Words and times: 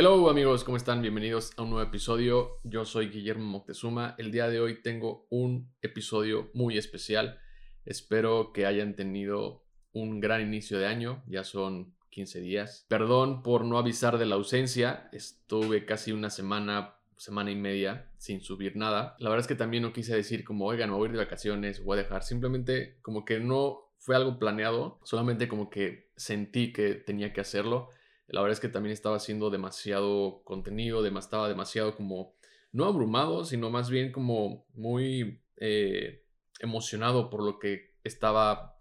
Hello 0.00 0.30
amigos, 0.30 0.62
¿cómo 0.62 0.76
están? 0.76 1.02
Bienvenidos 1.02 1.50
a 1.56 1.62
un 1.62 1.70
nuevo 1.70 1.84
episodio. 1.84 2.60
Yo 2.62 2.84
soy 2.84 3.08
Guillermo 3.08 3.44
Moctezuma. 3.46 4.14
El 4.16 4.30
día 4.30 4.48
de 4.48 4.60
hoy 4.60 4.80
tengo 4.80 5.26
un 5.28 5.72
episodio 5.82 6.50
muy 6.54 6.78
especial. 6.78 7.40
Espero 7.84 8.52
que 8.52 8.64
hayan 8.64 8.94
tenido 8.94 9.64
un 9.90 10.20
gran 10.20 10.40
inicio 10.40 10.78
de 10.78 10.86
año. 10.86 11.24
Ya 11.26 11.42
son 11.42 11.96
15 12.10 12.38
días. 12.38 12.86
Perdón 12.88 13.42
por 13.42 13.64
no 13.64 13.76
avisar 13.76 14.18
de 14.18 14.26
la 14.26 14.36
ausencia. 14.36 15.08
Estuve 15.10 15.84
casi 15.84 16.12
una 16.12 16.30
semana, 16.30 16.94
semana 17.16 17.50
y 17.50 17.56
media 17.56 18.08
sin 18.18 18.40
subir 18.40 18.76
nada. 18.76 19.16
La 19.18 19.30
verdad 19.30 19.42
es 19.42 19.48
que 19.48 19.56
también 19.56 19.82
no 19.82 19.92
quise 19.92 20.14
decir 20.14 20.44
como, 20.44 20.66
oigan, 20.66 20.92
voy 20.92 21.08
a 21.08 21.10
ir 21.10 21.16
de 21.18 21.24
vacaciones, 21.24 21.82
voy 21.82 21.98
a 21.98 22.02
dejar. 22.04 22.22
Simplemente 22.22 23.00
como 23.02 23.24
que 23.24 23.40
no 23.40 23.90
fue 23.98 24.14
algo 24.14 24.38
planeado. 24.38 25.00
Solamente 25.02 25.48
como 25.48 25.70
que 25.70 26.12
sentí 26.14 26.72
que 26.72 26.94
tenía 26.94 27.32
que 27.32 27.40
hacerlo 27.40 27.90
la 28.28 28.42
verdad 28.42 28.52
es 28.52 28.60
que 28.60 28.68
también 28.68 28.92
estaba 28.92 29.16
haciendo 29.16 29.50
demasiado 29.50 30.42
contenido, 30.44 31.04
estaba 31.06 31.48
demasiado 31.48 31.96
como, 31.96 32.34
no 32.72 32.84
abrumado, 32.84 33.44
sino 33.44 33.70
más 33.70 33.88
bien 33.88 34.12
como 34.12 34.66
muy 34.74 35.42
eh, 35.56 36.24
emocionado 36.60 37.30
por 37.30 37.42
lo 37.42 37.58
que 37.58 37.96
estaba 38.04 38.78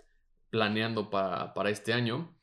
planeando 0.49 1.09
para, 1.09 1.70
este 1.70 1.94
año. 1.94 2.35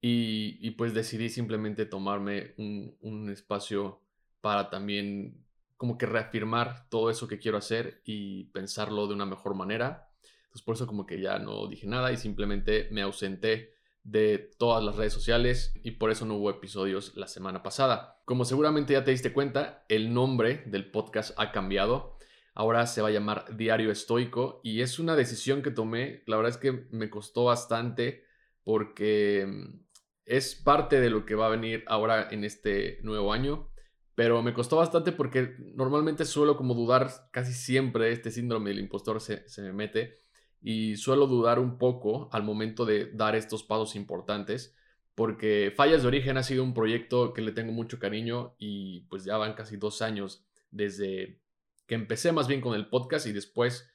Y, 0.00 0.70
pues 0.72 0.94
decidí 0.94 1.28
simplemente 1.28 1.86
tomarme 1.86 2.54
un, 2.56 2.96
un 3.00 3.30
espacio 3.30 4.00
para 4.40 4.70
también 4.70 5.44
como 5.76 5.96
que 5.98 6.06
reafirmar 6.06 6.88
todo 6.88 7.10
eso 7.10 7.28
que 7.28 7.38
quiero 7.38 7.58
hacer 7.58 8.02
y 8.04 8.44
pensarlo 8.46 9.06
de 9.06 9.14
una 9.14 9.26
mejor 9.26 9.54
manera. 9.54 10.10
Entonces 10.44 10.62
por 10.62 10.74
eso 10.74 10.86
como 10.86 11.06
que 11.06 11.20
ya 11.20 11.38
no 11.38 11.66
dije 11.68 11.86
nada 11.86 12.12
y 12.12 12.16
simplemente 12.16 12.88
me 12.90 13.02
ausenté 13.02 13.77
de 14.10 14.38
todas 14.58 14.82
las 14.82 14.96
redes 14.96 15.12
sociales 15.12 15.74
y 15.82 15.92
por 15.92 16.10
eso 16.10 16.24
no 16.24 16.36
hubo 16.36 16.48
episodios 16.48 17.14
la 17.14 17.28
semana 17.28 17.62
pasada. 17.62 18.22
Como 18.24 18.46
seguramente 18.46 18.94
ya 18.94 19.04
te 19.04 19.10
diste 19.10 19.34
cuenta, 19.34 19.84
el 19.88 20.14
nombre 20.14 20.62
del 20.66 20.90
podcast 20.90 21.38
ha 21.38 21.52
cambiado. 21.52 22.16
Ahora 22.54 22.86
se 22.86 23.02
va 23.02 23.08
a 23.08 23.12
llamar 23.12 23.44
Diario 23.56 23.90
Estoico 23.90 24.60
y 24.64 24.80
es 24.80 24.98
una 24.98 25.14
decisión 25.14 25.60
que 25.62 25.70
tomé. 25.70 26.22
La 26.26 26.36
verdad 26.36 26.50
es 26.50 26.56
que 26.56 26.86
me 26.90 27.10
costó 27.10 27.44
bastante 27.44 28.24
porque 28.64 29.46
mm, 29.46 29.80
es 30.24 30.54
parte 30.54 31.00
de 31.00 31.10
lo 31.10 31.26
que 31.26 31.34
va 31.34 31.46
a 31.46 31.50
venir 31.50 31.84
ahora 31.86 32.28
en 32.30 32.44
este 32.44 33.00
nuevo 33.02 33.32
año. 33.34 33.70
Pero 34.14 34.42
me 34.42 34.54
costó 34.54 34.76
bastante 34.76 35.12
porque 35.12 35.54
normalmente 35.74 36.24
suelo 36.24 36.56
como 36.56 36.74
dudar 36.74 37.10
casi 37.30 37.52
siempre, 37.52 38.10
este 38.10 38.30
síndrome 38.30 38.70
del 38.70 38.80
impostor 38.80 39.20
se, 39.20 39.46
se 39.48 39.62
me 39.62 39.72
mete 39.72 40.27
y 40.60 40.96
suelo 40.96 41.26
dudar 41.26 41.58
un 41.58 41.78
poco 41.78 42.28
al 42.32 42.42
momento 42.42 42.84
de 42.84 43.10
dar 43.12 43.36
estos 43.36 43.62
pasos 43.62 43.96
importantes 43.96 44.74
porque 45.14 45.72
Fallas 45.74 46.02
de 46.02 46.08
Origen 46.08 46.36
ha 46.36 46.44
sido 46.44 46.62
un 46.62 46.74
proyecto 46.74 47.32
que 47.32 47.42
le 47.42 47.50
tengo 47.50 47.72
mucho 47.72 47.98
cariño 47.98 48.54
y 48.56 49.00
pues 49.08 49.24
ya 49.24 49.36
van 49.36 49.54
casi 49.54 49.76
dos 49.76 50.00
años 50.00 50.46
desde 50.70 51.40
que 51.86 51.96
empecé 51.96 52.30
más 52.30 52.46
bien 52.46 52.60
con 52.60 52.74
el 52.74 52.88
podcast 52.88 53.26
y 53.26 53.32
después 53.32 53.90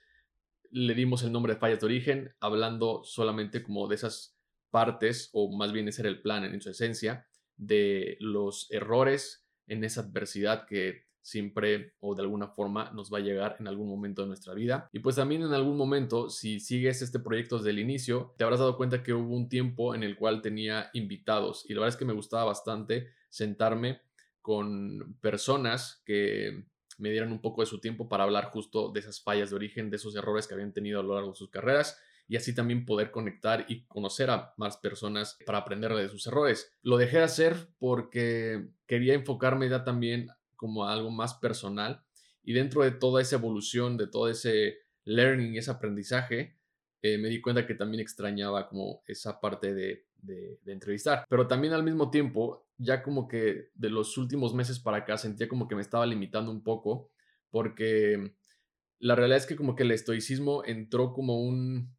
le 0.70 0.94
dimos 0.96 1.24
el 1.24 1.32
nombre 1.32 1.54
de 1.54 1.60
Fallas 1.62 1.80
de 1.80 1.86
Origen 1.86 2.36
hablando 2.42 3.04
solamente 3.06 3.64
como 3.64 3.88
de 3.88 3.96
esas 3.96 4.38
partes 4.70 5.30
o 5.32 5.56
más 5.56 5.72
bien 5.72 5.88
ese 5.88 6.02
era 6.02 6.10
el 6.10 6.22
plan 6.22 6.44
en 6.44 6.62
su 6.62 6.70
esencia 6.70 7.26
de 7.56 8.18
los 8.20 8.70
errores 8.72 9.48
en 9.68 9.86
esa 9.86 10.02
adversidad 10.02 10.66
que 10.66 11.06
siempre 11.24 11.94
o 12.02 12.14
de 12.14 12.22
alguna 12.22 12.50
forma 12.50 12.92
nos 12.92 13.12
va 13.12 13.18
a 13.18 13.22
llegar 13.22 13.56
en 13.60 13.68
algún 13.68 13.90
momento 13.90 14.22
de 14.22 14.28
nuestra 14.28 14.54
vida. 14.54 14.90
Y 14.92 15.00
pues 15.00 15.16
también 15.16 15.42
en 15.42 15.54
algún 15.54 15.78
momento, 15.78 16.30
si 16.30 16.60
sigues 16.60 17.02
este 17.02 17.20
proyecto 17.20 17.58
desde 17.58 17.72
el 17.72 17.80
inicio, 17.80 18.36
te 18.38 18.44
habrás 18.44 18.60
dado 18.60 18.78
cuenta 18.78 19.02
que 19.02 19.14
hubo 19.14 19.36
un 19.36 19.50
tiempo 19.50 19.96
en 19.96 20.04
el 20.04 20.16
cual 20.16 20.42
tenía 20.42 20.92
invitados 20.94 21.66
y 21.68 21.74
la 21.74 21.80
verdad 21.80 21.96
es 21.96 22.00
que 22.00 22.06
me 22.06 22.14
gustaba 22.14 22.44
bastante 22.44 23.08
sentarme 23.30 24.02
con 24.42 25.18
personas 25.22 26.04
que 26.06 26.66
me 26.98 27.10
dieran 27.10 27.32
un 27.32 27.42
poco 27.42 27.62
de 27.62 27.68
su 27.68 27.80
tiempo 27.80 28.08
para 28.08 28.26
hablar 28.26 28.46
justo 28.52 28.92
de 28.92 29.00
esas 29.00 29.22
fallas 29.22 29.50
de 29.50 29.56
origen, 29.56 29.90
de 29.90 29.96
esos 29.96 30.16
errores 30.16 30.48
que 30.48 30.54
habían 30.54 30.74
tenido 30.74 31.00
a 31.00 31.04
lo 31.04 31.16
largo 31.16 31.32
de 31.32 31.36
sus 31.38 31.50
carreras 31.50 31.98
y 32.28 32.36
así 32.36 32.54
también 32.54 32.86
poder 32.86 33.12
conectar 33.12 33.66
y 33.68 33.86
conocer 33.86 34.30
a 34.30 34.54
más 34.58 34.78
personas 34.78 35.38
para 35.46 35.60
aprender 35.60 35.94
de 35.94 36.10
sus 36.10 36.26
errores. 36.28 36.74
Lo 36.82 36.98
dejé 36.98 37.18
de 37.18 37.24
hacer 37.24 37.56
porque 37.80 38.68
quería 38.86 39.14
enfocarme 39.14 39.70
ya 39.70 39.84
también 39.84 40.30
como 40.64 40.88
algo 40.88 41.12
más 41.12 41.34
personal. 41.34 42.02
Y 42.42 42.54
dentro 42.54 42.84
de 42.84 42.92
toda 42.92 43.22
esa 43.22 43.36
evolución, 43.36 43.98
de 43.98 44.08
todo 44.08 44.30
ese 44.30 44.78
learning, 45.04 45.58
ese 45.58 45.72
aprendizaje, 45.72 46.56
eh, 47.02 47.18
me 47.18 47.28
di 47.28 47.42
cuenta 47.42 47.68
que 47.68 47.76
también 47.76 48.00
extrañaba 48.00 48.70
como 48.70 49.04
esa 49.06 49.42
parte 49.42 49.74
de, 49.74 50.06
de, 50.22 50.58
entrevistar. 50.68 51.26
Pero 51.28 51.48
también 51.48 51.74
al 51.74 51.84
mismo 51.84 52.10
tiempo, 52.10 52.66
ya 52.78 53.04
como 53.04 53.28
que 53.28 53.72
de 53.76 53.90
los 53.90 54.18
últimos 54.18 54.54
meses 54.54 54.80
para 54.80 55.00
acá 55.00 55.18
sentía 55.18 55.50
como 55.50 55.68
que 55.68 55.76
me 55.76 55.82
estaba 55.82 56.06
limitando 56.06 56.50
un 56.50 56.64
poco, 56.64 57.12
porque 57.50 58.34
la 59.00 59.16
realidad 59.16 59.40
es 59.40 59.46
que 59.46 59.58
como 59.58 59.76
que 59.76 59.84
el 59.84 59.92
estoicismo 59.92 60.64
entró 60.64 61.12
como 61.12 61.42
un, 61.42 61.94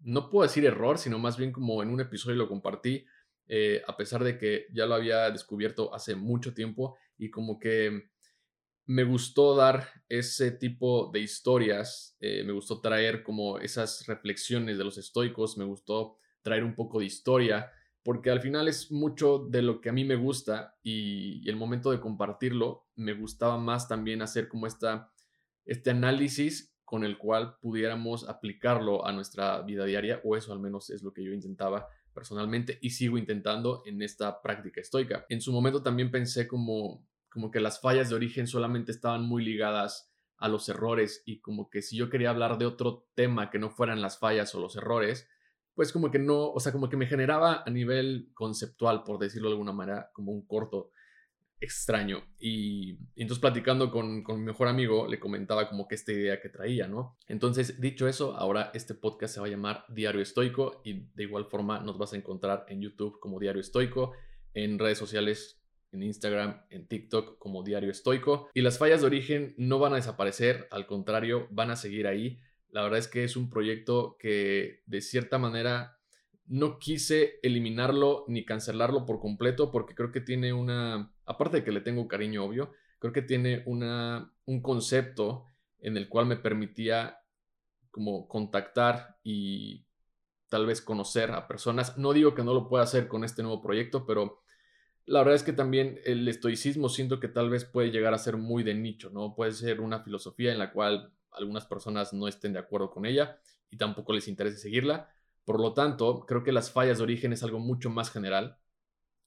no 0.00 0.28
puedo 0.28 0.42
decir 0.42 0.64
error, 0.64 0.98
sino 0.98 1.20
más 1.20 1.36
bien 1.36 1.52
como 1.52 1.84
en 1.84 1.90
un 1.90 2.00
episodio 2.00 2.34
lo 2.34 2.48
compartí, 2.48 3.06
eh, 3.46 3.80
a 3.86 3.96
pesar 3.96 4.24
de 4.24 4.38
que 4.38 4.66
ya 4.72 4.86
lo 4.86 4.96
había 4.96 5.30
descubierto 5.30 5.94
hace 5.94 6.16
mucho 6.16 6.52
tiempo 6.52 6.96
y 7.18 7.30
como 7.30 7.58
que 7.58 8.10
me 8.86 9.04
gustó 9.04 9.54
dar 9.54 9.86
ese 10.08 10.50
tipo 10.50 11.10
de 11.12 11.20
historias, 11.20 12.16
eh, 12.20 12.42
me 12.44 12.52
gustó 12.52 12.80
traer 12.80 13.22
como 13.22 13.58
esas 13.58 14.06
reflexiones 14.06 14.78
de 14.78 14.84
los 14.84 14.96
estoicos, 14.96 15.58
me 15.58 15.64
gustó 15.64 16.16
traer 16.42 16.64
un 16.64 16.74
poco 16.74 17.00
de 17.00 17.04
historia, 17.04 17.70
porque 18.02 18.30
al 18.30 18.40
final 18.40 18.66
es 18.68 18.90
mucho 18.90 19.46
de 19.50 19.60
lo 19.60 19.82
que 19.82 19.90
a 19.90 19.92
mí 19.92 20.04
me 20.04 20.16
gusta 20.16 20.78
y, 20.82 21.42
y 21.44 21.50
el 21.50 21.56
momento 21.56 21.90
de 21.90 22.00
compartirlo 22.00 22.86
me 22.94 23.12
gustaba 23.12 23.58
más 23.58 23.88
también 23.88 24.22
hacer 24.22 24.48
como 24.48 24.66
esta, 24.66 25.12
este 25.66 25.90
análisis 25.90 26.74
con 26.88 27.04
el 27.04 27.18
cual 27.18 27.58
pudiéramos 27.60 28.26
aplicarlo 28.26 29.06
a 29.06 29.12
nuestra 29.12 29.60
vida 29.60 29.84
diaria, 29.84 30.22
o 30.24 30.34
eso 30.34 30.54
al 30.54 30.60
menos 30.60 30.88
es 30.88 31.02
lo 31.02 31.12
que 31.12 31.22
yo 31.22 31.34
intentaba 31.34 31.86
personalmente 32.14 32.78
y 32.80 32.90
sigo 32.90 33.18
intentando 33.18 33.82
en 33.84 34.00
esta 34.00 34.40
práctica 34.40 34.80
estoica. 34.80 35.26
En 35.28 35.42
su 35.42 35.52
momento 35.52 35.82
también 35.82 36.10
pensé 36.10 36.48
como, 36.48 37.06
como 37.28 37.50
que 37.50 37.60
las 37.60 37.80
fallas 37.80 38.08
de 38.08 38.14
origen 38.14 38.46
solamente 38.46 38.92
estaban 38.92 39.22
muy 39.22 39.44
ligadas 39.44 40.12
a 40.38 40.48
los 40.48 40.68
errores 40.68 41.22
y 41.26 41.40
como 41.40 41.68
que 41.68 41.82
si 41.82 41.96
yo 41.96 42.10
quería 42.10 42.30
hablar 42.30 42.58
de 42.58 42.66
otro 42.66 43.06
tema 43.14 43.50
que 43.50 43.58
no 43.58 43.70
fueran 43.70 44.00
las 44.00 44.18
fallas 44.18 44.54
o 44.54 44.60
los 44.60 44.76
errores, 44.76 45.28
pues 45.74 45.92
como 45.92 46.10
que 46.10 46.18
no, 46.18 46.50
o 46.50 46.60
sea, 46.60 46.72
como 46.72 46.88
que 46.88 46.96
me 46.96 47.06
generaba 47.06 47.62
a 47.64 47.70
nivel 47.70 48.30
conceptual, 48.34 49.04
por 49.04 49.18
decirlo 49.18 49.48
de 49.48 49.54
alguna 49.54 49.72
manera, 49.72 50.10
como 50.12 50.32
un 50.32 50.46
corto 50.46 50.90
extraño. 51.60 52.22
Y, 52.38 52.98
entonces 53.16 53.40
platicando 53.40 53.90
con, 53.90 54.22
con, 54.22 54.40
mi 54.40 54.46
mejor 54.46 54.68
amigo, 54.68 55.06
le 55.06 55.18
comentaba 55.18 55.68
como 55.68 55.88
que 55.88 55.94
esta 55.94 56.12
idea 56.12 56.40
que 56.40 56.48
traía, 56.48 56.88
¿no? 56.88 57.16
Entonces, 57.26 57.80
dicho 57.80 58.08
eso, 58.08 58.36
ahora 58.36 58.70
este 58.74 58.94
podcast 58.94 59.34
se 59.34 59.40
va 59.40 59.46
a 59.46 59.50
llamar 59.50 59.84
Diario 59.88 60.20
Estoico 60.20 60.80
y 60.84 61.06
de 61.14 61.22
igual 61.24 61.46
forma 61.46 61.80
nos 61.80 61.98
vas 61.98 62.12
a 62.12 62.16
encontrar 62.16 62.64
en 62.68 62.80
YouTube 62.80 63.18
como 63.20 63.38
Diario 63.38 63.60
Estoico, 63.60 64.12
en 64.54 64.78
redes 64.78 64.98
sociales, 64.98 65.60
en 65.92 66.02
Instagram, 66.02 66.62
en 66.70 66.86
TikTok 66.86 67.38
como 67.38 67.62
Diario 67.62 67.90
Estoico. 67.90 68.50
Y 68.54 68.62
las 68.62 68.78
fallas 68.78 69.00
de 69.00 69.06
origen 69.06 69.54
no 69.56 69.78
van 69.78 69.92
a 69.92 69.96
desaparecer, 69.96 70.68
al 70.70 70.86
contrario, 70.86 71.48
van 71.50 71.70
a 71.70 71.76
seguir 71.76 72.06
ahí. 72.06 72.38
La 72.70 72.82
verdad 72.82 72.98
es 72.98 73.08
que 73.08 73.24
es 73.24 73.36
un 73.36 73.48
proyecto 73.48 74.16
que 74.18 74.82
de 74.86 75.00
cierta 75.00 75.38
manera 75.38 75.98
no 76.46 76.78
quise 76.78 77.38
eliminarlo 77.42 78.24
ni 78.28 78.44
cancelarlo 78.44 79.04
por 79.04 79.20
completo 79.20 79.70
porque 79.70 79.94
creo 79.94 80.12
que 80.12 80.20
tiene 80.20 80.52
una, 80.52 81.12
aparte 81.26 81.58
de 81.58 81.64
que 81.64 81.72
le 81.72 81.82
tengo 81.82 82.08
cariño 82.08 82.44
obvio, 82.44 82.72
creo 82.98 83.12
que 83.12 83.22
tiene 83.22 83.62
una, 83.66 84.32
un 84.46 84.62
concepto 84.62 85.44
en 85.80 85.96
el 85.96 86.08
cual 86.08 86.26
me 86.26 86.36
permitía 86.36 87.20
como 87.90 88.28
contactar 88.28 89.18
y 89.22 89.86
tal 90.48 90.66
vez 90.66 90.80
conocer 90.80 91.30
a 91.32 91.46
personas. 91.46 91.98
No 91.98 92.12
digo 92.12 92.34
que 92.34 92.44
no 92.44 92.54
lo 92.54 92.68
pueda 92.68 92.84
hacer 92.84 93.08
con 93.08 93.24
este 93.24 93.42
nuevo 93.42 93.62
proyecto, 93.62 94.06
pero 94.06 94.40
la 95.08 95.20
verdad 95.20 95.34
es 95.34 95.42
que 95.42 95.52
también 95.52 96.00
el 96.04 96.28
estoicismo 96.28 96.88
siento 96.88 97.18
que 97.18 97.28
tal 97.28 97.50
vez 97.50 97.64
puede 97.64 97.90
llegar 97.90 98.14
a 98.14 98.18
ser 98.18 98.36
muy 98.36 98.62
de 98.62 98.74
nicho, 98.74 99.10
¿no? 99.10 99.34
Puede 99.34 99.52
ser 99.52 99.80
una 99.80 100.00
filosofía 100.00 100.52
en 100.52 100.58
la 100.58 100.72
cual 100.72 101.12
algunas 101.32 101.66
personas 101.66 102.12
no 102.12 102.28
estén 102.28 102.52
de 102.52 102.58
acuerdo 102.60 102.90
con 102.90 103.06
ella 103.06 103.38
y 103.70 103.76
tampoco 103.76 104.12
les 104.12 104.28
interese 104.28 104.58
seguirla 104.58 105.08
por 105.48 105.60
lo 105.60 105.72
tanto, 105.72 106.26
creo 106.26 106.44
que 106.44 106.52
las 106.52 106.70
fallas 106.70 106.98
de 106.98 107.04
origen 107.04 107.32
es 107.32 107.42
algo 107.42 107.58
mucho 107.58 107.88
más 107.88 108.10
general. 108.10 108.58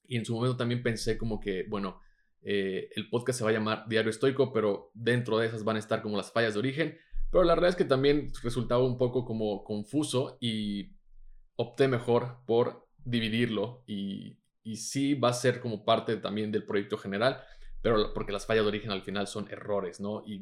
Y 0.05 0.17
en 0.17 0.23
su 0.23 0.35
momento 0.35 0.55
también 0.55 0.83
pensé 0.83 1.17
como 1.17 1.39
que, 1.39 1.65
bueno, 1.67 1.99
eh, 2.43 2.89
el 2.95 3.09
podcast 3.09 3.39
se 3.39 3.43
va 3.43 3.49
a 3.49 3.53
llamar 3.53 3.87
Diario 3.89 4.11
Estoico, 4.11 4.53
pero 4.53 4.91
dentro 4.93 5.39
de 5.39 5.47
esas 5.47 5.63
van 5.63 5.77
a 5.77 5.79
estar 5.79 6.03
como 6.03 6.17
las 6.17 6.31
fallas 6.31 6.53
de 6.53 6.59
origen. 6.59 6.99
Pero 7.31 7.43
la 7.43 7.55
realidad 7.55 7.71
es 7.71 7.75
que 7.75 7.89
también 7.89 8.31
resultaba 8.43 8.85
un 8.85 8.99
poco 8.99 9.25
como 9.25 9.63
confuso 9.63 10.37
y 10.39 10.91
opté 11.55 11.87
mejor 11.87 12.43
por 12.45 12.87
dividirlo 13.03 13.83
y, 13.87 14.37
y 14.63 14.77
sí 14.77 15.15
va 15.15 15.29
a 15.29 15.33
ser 15.33 15.59
como 15.59 15.83
parte 15.85 16.17
también 16.17 16.51
del 16.51 16.65
proyecto 16.65 16.97
general, 16.97 17.41
pero 17.81 18.13
porque 18.13 18.31
las 18.31 18.45
fallas 18.45 18.63
de 18.63 18.69
origen 18.69 18.91
al 18.91 19.01
final 19.01 19.27
son 19.27 19.47
errores, 19.49 19.99
¿no? 19.99 20.23
Y, 20.25 20.39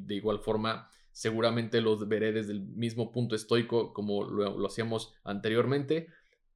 de 0.00 0.14
igual 0.14 0.40
forma 0.40 0.90
seguramente 1.10 1.80
los 1.80 2.08
veré 2.08 2.32
desde 2.32 2.52
el 2.52 2.62
mismo 2.62 3.12
punto 3.12 3.34
estoico 3.34 3.92
como 3.92 4.24
lo, 4.24 4.66
hacíamos 4.66 5.14
anteriormente, 5.24 6.08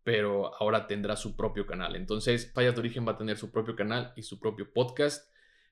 pero 0.03 0.55
ahora 0.61 0.87
tendrá 0.87 1.17
su 1.17 1.37
propio 1.37 1.67
canal. 1.67 1.97
Entonces, 1.97 2.53
Fallas 2.55 2.75
de 2.75 2.81
Origen 2.81 3.07
va 3.07 3.13
a 3.13 3.19
tener 3.19 3.37
su 3.37 3.51
propio 3.51 3.77
canal 3.77 4.13
y 4.17 4.23
su 4.23 4.39
propio 4.39 4.73
podcast, 4.73 5.31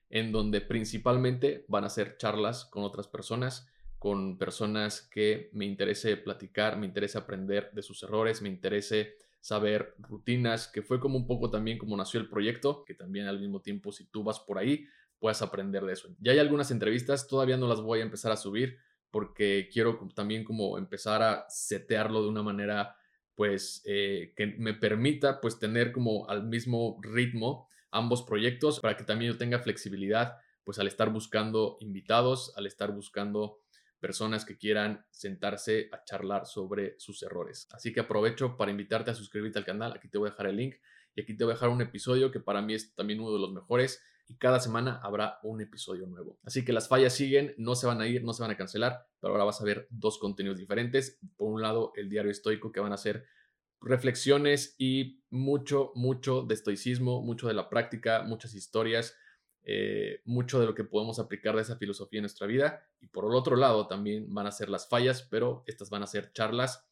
en 0.09 0.31
donde 0.31 0.61
principalmente 0.61 1.65
van 1.67 1.83
a 1.83 1.87
hacer 1.87 2.17
charlas 2.17 2.65
con 2.65 2.83
otras 2.83 3.07
personas, 3.07 3.67
con 3.97 4.37
personas 4.37 5.01
que 5.01 5.49
me 5.53 5.65
interese 5.65 6.17
platicar, 6.17 6.77
me 6.77 6.85
interese 6.85 7.17
aprender 7.17 7.71
de 7.71 7.81
sus 7.81 8.03
errores, 8.03 8.41
me 8.41 8.49
interese 8.49 9.15
saber 9.45 9.93
rutinas, 9.99 10.67
que 10.67 10.81
fue 10.81 10.99
como 10.99 11.17
un 11.17 11.27
poco 11.27 11.51
también 11.51 11.77
como 11.77 11.95
nació 11.95 12.19
el 12.19 12.27
proyecto, 12.27 12.83
que 12.83 12.95
también 12.95 13.27
al 13.27 13.39
mismo 13.39 13.61
tiempo 13.61 13.91
si 13.91 14.05
tú 14.05 14.23
vas 14.23 14.39
por 14.39 14.57
ahí, 14.57 14.87
puedas 15.19 15.43
aprender 15.43 15.85
de 15.85 15.93
eso. 15.93 16.09
Ya 16.19 16.31
hay 16.31 16.39
algunas 16.39 16.71
entrevistas, 16.71 17.27
todavía 17.27 17.55
no 17.55 17.67
las 17.67 17.79
voy 17.79 17.99
a 17.99 18.01
empezar 18.01 18.31
a 18.31 18.37
subir 18.37 18.79
porque 19.11 19.69
quiero 19.71 19.99
también 20.15 20.43
como 20.43 20.79
empezar 20.79 21.21
a 21.21 21.45
setearlo 21.47 22.23
de 22.23 22.29
una 22.29 22.41
manera 22.41 22.95
pues 23.35 23.83
eh, 23.85 24.33
que 24.35 24.47
me 24.47 24.73
permita 24.73 25.39
pues 25.41 25.59
tener 25.59 25.91
como 25.91 26.27
al 26.27 26.47
mismo 26.47 26.97
ritmo 27.03 27.69
ambos 27.91 28.23
proyectos 28.23 28.79
para 28.79 28.97
que 28.97 29.03
también 29.03 29.33
yo 29.33 29.37
tenga 29.37 29.59
flexibilidad 29.59 30.37
pues 30.63 30.79
al 30.79 30.87
estar 30.87 31.11
buscando 31.11 31.77
invitados, 31.81 32.51
al 32.57 32.65
estar 32.65 32.91
buscando 32.91 33.59
personas 33.99 34.45
que 34.45 34.57
quieran 34.57 35.05
sentarse 35.11 35.89
a 35.91 36.03
charlar 36.03 36.45
sobre 36.45 36.95
sus 36.99 37.23
errores. 37.23 37.67
Así 37.71 37.93
que 37.93 38.01
aprovecho 38.01 38.57
para 38.57 38.71
invitarte 38.71 39.11
a 39.11 39.15
suscribirte 39.15 39.59
al 39.59 39.65
canal. 39.65 39.93
Aquí 39.93 40.07
te 40.07 40.17
voy 40.17 40.27
a 40.27 40.31
dejar 40.31 40.47
el 40.47 40.57
link 40.57 40.75
y 41.15 41.21
aquí 41.21 41.35
te 41.35 41.43
voy 41.43 41.51
a 41.51 41.55
dejar 41.55 41.69
un 41.69 41.81
episodio 41.81 42.31
que 42.31 42.39
para 42.39 42.61
mí 42.61 42.73
es 42.73 42.93
también 42.95 43.19
uno 43.19 43.33
de 43.33 43.39
los 43.39 43.51
mejores 43.51 44.01
y 44.27 44.37
cada 44.37 44.59
semana 44.59 44.99
habrá 45.03 45.39
un 45.43 45.61
episodio 45.61 46.07
nuevo. 46.07 46.39
Así 46.43 46.65
que 46.65 46.73
las 46.73 46.87
fallas 46.87 47.13
siguen, 47.13 47.53
no 47.57 47.75
se 47.75 47.87
van 47.87 48.01
a 48.01 48.07
ir, 48.07 48.23
no 48.23 48.33
se 48.33 48.41
van 48.41 48.51
a 48.51 48.57
cancelar, 48.57 49.07
pero 49.19 49.33
ahora 49.33 49.45
vas 49.45 49.61
a 49.61 49.65
ver 49.65 49.87
dos 49.89 50.17
contenidos 50.17 50.57
diferentes. 50.57 51.19
Por 51.37 51.51
un 51.51 51.61
lado, 51.61 51.93
el 51.95 52.09
diario 52.09 52.31
estoico 52.31 52.71
que 52.71 52.79
van 52.79 52.93
a 52.93 52.97
ser 52.97 53.25
reflexiones 53.81 54.75
y 54.79 55.23
mucho, 55.29 55.91
mucho 55.95 56.41
de 56.41 56.55
estoicismo, 56.55 57.21
mucho 57.21 57.47
de 57.47 57.53
la 57.53 57.69
práctica, 57.69 58.23
muchas 58.23 58.55
historias, 58.55 59.15
eh, 59.65 60.21
mucho 60.25 60.59
de 60.59 60.65
lo 60.65 60.75
que 60.75 60.83
podemos 60.83 61.19
aplicar 61.19 61.55
de 61.55 61.63
esa 61.63 61.77
filosofía 61.77 62.19
en 62.19 62.23
nuestra 62.23 62.47
vida. 62.47 62.87
Y 63.01 63.07
por 63.07 63.25
el 63.25 63.35
otro 63.35 63.55
lado 63.55 63.87
también 63.87 64.33
van 64.33 64.47
a 64.47 64.51
ser 64.51 64.69
las 64.69 64.87
fallas, 64.87 65.27
pero 65.29 65.63
estas 65.67 65.89
van 65.89 66.03
a 66.03 66.07
ser 66.07 66.31
charlas 66.33 66.85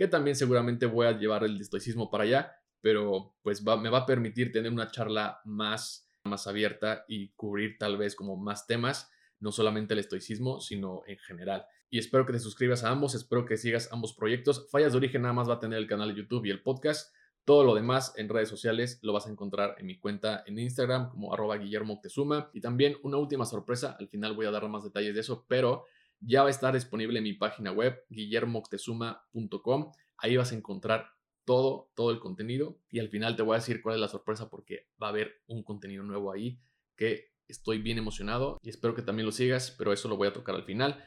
que 0.00 0.08
también 0.08 0.34
seguramente 0.34 0.86
voy 0.86 1.06
a 1.06 1.18
llevar 1.18 1.44
el 1.44 1.60
estoicismo 1.60 2.10
para 2.10 2.24
allá, 2.24 2.56
pero 2.80 3.34
pues 3.42 3.62
me 3.62 3.90
va 3.90 3.98
a 3.98 4.06
permitir 4.06 4.50
tener 4.50 4.72
una 4.72 4.90
charla 4.90 5.42
más, 5.44 6.08
más 6.24 6.46
abierta 6.46 7.04
y 7.06 7.32
cubrir 7.32 7.76
tal 7.76 7.98
vez 7.98 8.14
como 8.14 8.34
más 8.38 8.66
temas, 8.66 9.10
no 9.40 9.52
solamente 9.52 9.92
el 9.92 10.00
estoicismo, 10.00 10.58
sino 10.62 11.02
en 11.06 11.18
general. 11.18 11.66
Y 11.90 11.98
espero 11.98 12.24
que 12.24 12.32
te 12.32 12.38
suscribas 12.38 12.82
a 12.82 12.88
ambos, 12.88 13.14
espero 13.14 13.44
que 13.44 13.58
sigas 13.58 13.92
ambos 13.92 14.14
proyectos. 14.14 14.70
Fallas 14.70 14.92
de 14.92 14.96
origen 14.96 15.20
nada 15.20 15.34
más 15.34 15.50
va 15.50 15.56
a 15.56 15.60
tener 15.60 15.78
el 15.78 15.86
canal 15.86 16.08
de 16.08 16.22
YouTube 16.22 16.46
y 16.46 16.50
el 16.50 16.62
podcast. 16.62 17.14
Todo 17.50 17.64
lo 17.64 17.74
demás 17.74 18.14
en 18.16 18.28
redes 18.28 18.48
sociales 18.48 19.00
lo 19.02 19.12
vas 19.12 19.26
a 19.26 19.28
encontrar 19.28 19.74
en 19.78 19.86
mi 19.86 19.98
cuenta 19.98 20.44
en 20.46 20.56
Instagram 20.56 21.10
como 21.10 21.34
arroba 21.34 21.56
Guillermo 21.56 21.94
Moctezuma. 21.94 22.48
Y 22.54 22.60
también 22.60 22.96
una 23.02 23.16
última 23.16 23.44
sorpresa, 23.44 23.96
al 23.98 24.06
final 24.06 24.36
voy 24.36 24.46
a 24.46 24.52
dar 24.52 24.68
más 24.68 24.84
detalles 24.84 25.14
de 25.14 25.20
eso, 25.20 25.46
pero 25.48 25.84
ya 26.20 26.42
va 26.42 26.46
a 26.46 26.52
estar 26.52 26.72
disponible 26.72 27.18
en 27.18 27.24
mi 27.24 27.32
página 27.32 27.72
web 27.72 28.04
guillermoctezuma.com. 28.08 29.90
Ahí 30.18 30.36
vas 30.36 30.52
a 30.52 30.54
encontrar 30.54 31.08
todo, 31.44 31.90
todo 31.96 32.12
el 32.12 32.20
contenido 32.20 32.78
y 32.88 33.00
al 33.00 33.08
final 33.08 33.34
te 33.34 33.42
voy 33.42 33.54
a 33.54 33.58
decir 33.58 33.82
cuál 33.82 33.96
es 33.96 34.00
la 34.00 34.06
sorpresa 34.06 34.48
porque 34.48 34.86
va 35.02 35.08
a 35.08 35.10
haber 35.10 35.42
un 35.48 35.64
contenido 35.64 36.04
nuevo 36.04 36.30
ahí 36.30 36.60
que 36.94 37.32
estoy 37.48 37.82
bien 37.82 37.98
emocionado 37.98 38.60
y 38.62 38.68
espero 38.68 38.94
que 38.94 39.02
también 39.02 39.26
lo 39.26 39.32
sigas, 39.32 39.74
pero 39.76 39.92
eso 39.92 40.08
lo 40.08 40.16
voy 40.16 40.28
a 40.28 40.32
tocar 40.32 40.54
al 40.54 40.62
final. 40.62 41.02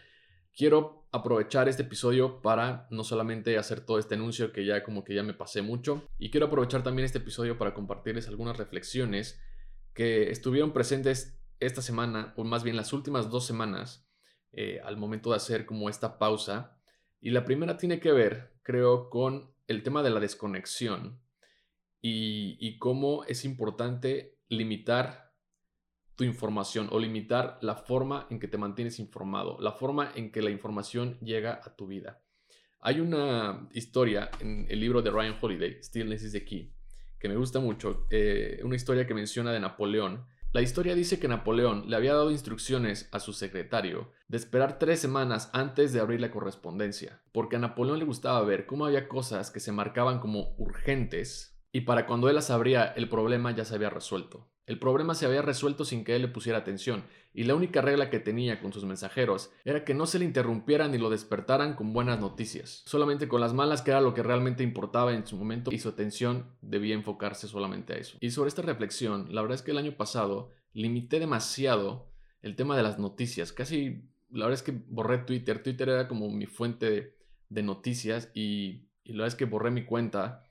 Quiero 0.55 1.07
aprovechar 1.11 1.67
este 1.67 1.81
episodio 1.81 2.41
para 2.41 2.87
no 2.91 3.03
solamente 3.03 3.57
hacer 3.57 3.81
todo 3.81 3.97
este 3.97 4.13
anuncio 4.13 4.51
que 4.51 4.65
ya 4.65 4.83
como 4.83 5.03
que 5.03 5.15
ya 5.15 5.23
me 5.23 5.33
pasé 5.33 5.63
mucho, 5.63 6.07
y 6.19 6.29
quiero 6.29 6.45
aprovechar 6.45 6.83
también 6.83 7.05
este 7.05 7.17
episodio 7.17 7.57
para 7.57 7.73
compartirles 7.73 8.27
algunas 8.27 8.57
reflexiones 8.57 9.41
que 9.93 10.29
estuvieron 10.29 10.71
presentes 10.71 11.39
esta 11.59 11.81
semana, 11.81 12.33
o 12.37 12.43
más 12.43 12.63
bien 12.63 12.75
las 12.75 12.93
últimas 12.93 13.31
dos 13.31 13.47
semanas, 13.47 14.07
eh, 14.51 14.79
al 14.83 14.97
momento 14.97 15.31
de 15.31 15.37
hacer 15.37 15.65
como 15.65 15.89
esta 15.89 16.19
pausa. 16.19 16.79
Y 17.19 17.31
la 17.31 17.45
primera 17.45 17.77
tiene 17.77 17.99
que 17.99 18.11
ver, 18.11 18.53
creo, 18.61 19.09
con 19.09 19.55
el 19.67 19.81
tema 19.81 20.03
de 20.03 20.11
la 20.11 20.19
desconexión 20.19 21.19
y, 21.99 22.57
y 22.59 22.77
cómo 22.77 23.23
es 23.25 23.43
importante 23.43 24.37
limitar 24.49 25.32
tu 26.15 26.23
información 26.23 26.87
o 26.91 26.99
limitar 26.99 27.57
la 27.61 27.75
forma 27.75 28.27
en 28.29 28.39
que 28.39 28.47
te 28.47 28.57
mantienes 28.57 28.99
informado, 28.99 29.57
la 29.59 29.71
forma 29.71 30.11
en 30.15 30.31
que 30.31 30.41
la 30.41 30.51
información 30.51 31.17
llega 31.19 31.59
a 31.63 31.75
tu 31.75 31.87
vida. 31.87 32.21
Hay 32.81 32.99
una 32.99 33.69
historia 33.71 34.29
en 34.39 34.67
el 34.69 34.79
libro 34.79 35.01
de 35.01 35.09
Ryan 35.09 35.37
Holiday, 35.41 35.81
Stillness 35.81 36.23
is 36.23 36.33
the 36.33 36.43
Key, 36.43 36.73
que 37.17 37.29
me 37.29 37.37
gusta 37.37 37.59
mucho, 37.59 38.05
eh, 38.09 38.59
una 38.63 38.75
historia 38.75 39.07
que 39.07 39.13
menciona 39.13 39.51
de 39.51 39.59
Napoleón. 39.59 40.25
La 40.51 40.61
historia 40.61 40.93
dice 40.93 41.19
que 41.19 41.27
Napoleón 41.27 41.89
le 41.89 41.95
había 41.95 42.13
dado 42.13 42.29
instrucciones 42.29 43.09
a 43.11 43.19
su 43.19 43.33
secretario 43.33 44.11
de 44.27 44.37
esperar 44.37 44.77
tres 44.77 44.99
semanas 44.99 45.49
antes 45.53 45.93
de 45.93 46.01
abrir 46.01 46.19
la 46.19 46.29
correspondencia, 46.29 47.23
porque 47.31 47.55
a 47.55 47.59
Napoleón 47.59 47.99
le 47.99 48.05
gustaba 48.05 48.41
ver 48.43 48.65
cómo 48.65 48.85
había 48.85 49.07
cosas 49.07 49.49
que 49.49 49.59
se 49.59 49.71
marcaban 49.71 50.19
como 50.19 50.53
urgentes 50.57 51.53
y 51.71 51.81
para 51.81 52.05
cuando 52.05 52.29
él 52.29 52.35
las 52.35 52.51
abría 52.51 52.85
el 52.85 53.09
problema 53.09 53.51
ya 53.51 53.65
se 53.65 53.73
había 53.73 53.89
resuelto. 53.89 54.52
El 54.65 54.79
problema 54.79 55.13
se 55.13 55.25
había 55.25 55.41
resuelto 55.41 55.83
sin 55.83 56.03
que 56.03 56.15
él 56.15 56.21
le 56.21 56.27
pusiera 56.29 56.59
atención, 56.59 57.03
y 57.33 57.43
la 57.43 57.55
única 57.55 57.81
regla 57.81 58.09
que 58.09 58.19
tenía 58.19 58.61
con 58.61 58.71
sus 58.71 58.85
mensajeros 58.85 59.51
era 59.65 59.83
que 59.83 59.93
no 59.93 60.05
se 60.05 60.19
le 60.19 60.25
interrumpieran 60.25 60.91
ni 60.91 60.97
lo 60.97 61.09
despertaran 61.09 61.75
con 61.75 61.91
buenas 61.91 62.19
noticias, 62.19 62.83
solamente 62.85 63.27
con 63.27 63.41
las 63.41 63.53
malas 63.53 63.81
que 63.81 63.91
era 63.91 64.01
lo 64.01 64.13
que 64.13 64.23
realmente 64.23 64.63
importaba 64.63 65.13
en 65.13 65.25
su 65.25 65.35
momento 65.35 65.71
y 65.71 65.79
su 65.79 65.89
atención 65.89 66.45
debía 66.61 66.93
enfocarse 66.93 67.47
solamente 67.47 67.93
a 67.93 67.97
eso. 67.97 68.17
Y 68.21 68.31
sobre 68.31 68.49
esta 68.49 68.61
reflexión, 68.61 69.27
la 69.33 69.41
verdad 69.41 69.55
es 69.55 69.63
que 69.63 69.71
el 69.71 69.79
año 69.79 69.97
pasado 69.97 70.53
limité 70.73 71.19
demasiado 71.19 72.11
el 72.41 72.55
tema 72.55 72.77
de 72.77 72.83
las 72.83 72.99
noticias, 72.99 73.51
casi 73.51 74.03
la 74.29 74.45
verdad 74.45 74.53
es 74.59 74.63
que 74.63 74.71
borré 74.87 75.19
Twitter, 75.19 75.61
Twitter 75.61 75.89
era 75.89 76.07
como 76.07 76.29
mi 76.29 76.45
fuente 76.45 77.15
de, 77.49 77.63
noticias 77.63 78.31
y, 78.33 78.87
y 79.03 79.11
la 79.11 79.23
verdad 79.23 79.27
es 79.27 79.35
que 79.35 79.45
borré 79.45 79.69
mi 79.69 79.85
cuenta 79.85 80.42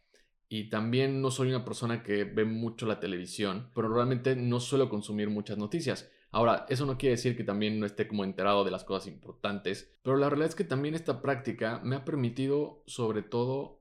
y 0.52 0.64
también 0.64 1.22
no 1.22 1.31
soy 1.31 1.49
una 1.49 1.64
persona 1.64 2.02
que 2.02 2.25
ve 2.25 2.44
mucho 2.44 2.84
la 2.84 3.00
televisión, 3.00 3.70
pero 3.75 3.88
realmente 3.88 4.37
no 4.37 4.60
suelo 4.60 4.90
consumir 4.90 5.31
muchas 5.31 5.56
noticias. 5.56 6.12
Ahora, 6.31 6.66
eso 6.69 6.84
no 6.84 6.99
quiere 6.99 7.16
decir 7.16 7.38
que 7.38 7.43
también 7.43 7.81
no 7.81 7.87
esté 7.87 8.06
como 8.06 8.22
enterado 8.22 8.62
de 8.62 8.70
las 8.70 8.84
cosas 8.84 9.08
importantes, 9.08 9.96
pero 10.02 10.19
la 10.19 10.28
realidad 10.28 10.50
es 10.50 10.54
que 10.54 10.64
también 10.64 10.94
esta 10.94 11.22
práctica 11.22 11.81
me 11.82 11.96
ha 11.96 12.04
permitido 12.04 12.82
sobre 12.87 13.22
todo 13.22 13.81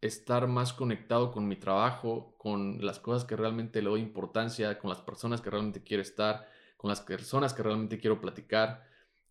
estar 0.00 0.46
más 0.46 0.72
conectado 0.72 1.32
con 1.32 1.48
mi 1.48 1.56
trabajo, 1.56 2.36
con 2.38 2.86
las 2.86 3.00
cosas 3.00 3.24
que 3.24 3.34
realmente 3.34 3.82
le 3.82 3.90
doy 3.90 4.02
importancia, 4.02 4.78
con 4.78 4.88
las 4.88 5.00
personas 5.00 5.40
que 5.40 5.50
realmente 5.50 5.82
quiero 5.82 6.04
estar, 6.04 6.46
con 6.76 6.90
las 6.90 7.00
personas 7.00 7.54
que 7.54 7.64
realmente 7.64 7.98
quiero 7.98 8.20
platicar 8.20 8.84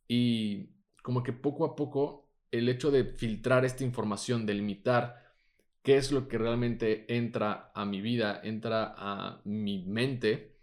y 0.05 0.71
como 1.01 1.23
que 1.23 1.31
poco 1.31 1.63
a 1.63 1.77
poco 1.77 2.29
el 2.51 2.67
hecho 2.67 2.91
de 2.91 3.05
filtrar 3.05 3.63
esta 3.63 3.85
información, 3.85 4.45
de 4.45 4.55
limitar 4.55 5.28
qué 5.81 5.97
es 5.97 6.11
lo 6.11 6.27
que 6.27 6.37
realmente 6.37 7.05
entra 7.15 7.71
a 7.73 7.85
mi 7.85 8.01
vida, 8.01 8.39
entra 8.43 8.93
a 8.97 9.41
mi 9.45 9.85
mente. 9.85 10.55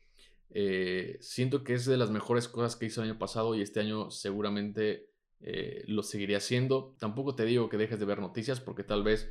Eh, 0.51 1.19
siento 1.21 1.65
que 1.65 1.75
es 1.75 1.85
de 1.87 1.97
las 1.97 2.11
mejores 2.11 2.49
cosas 2.49 2.77
que 2.77 2.87
hice 2.87 3.01
el 3.01 3.11
año 3.11 3.19
pasado 3.19 3.55
y 3.55 3.63
este 3.63 3.81
año 3.81 4.11
seguramente 4.11 5.11
eh, 5.41 5.85
lo 5.87 6.03
seguiré 6.03 6.37
haciendo. 6.37 6.95
Tampoco 6.99 7.35
te 7.35 7.45
digo 7.45 7.69
que 7.69 7.77
dejes 7.77 7.99
de 7.99 8.07
ver 8.07 8.21
noticias 8.21 8.61
porque 8.61 8.85
tal 8.85 9.03
vez 9.03 9.31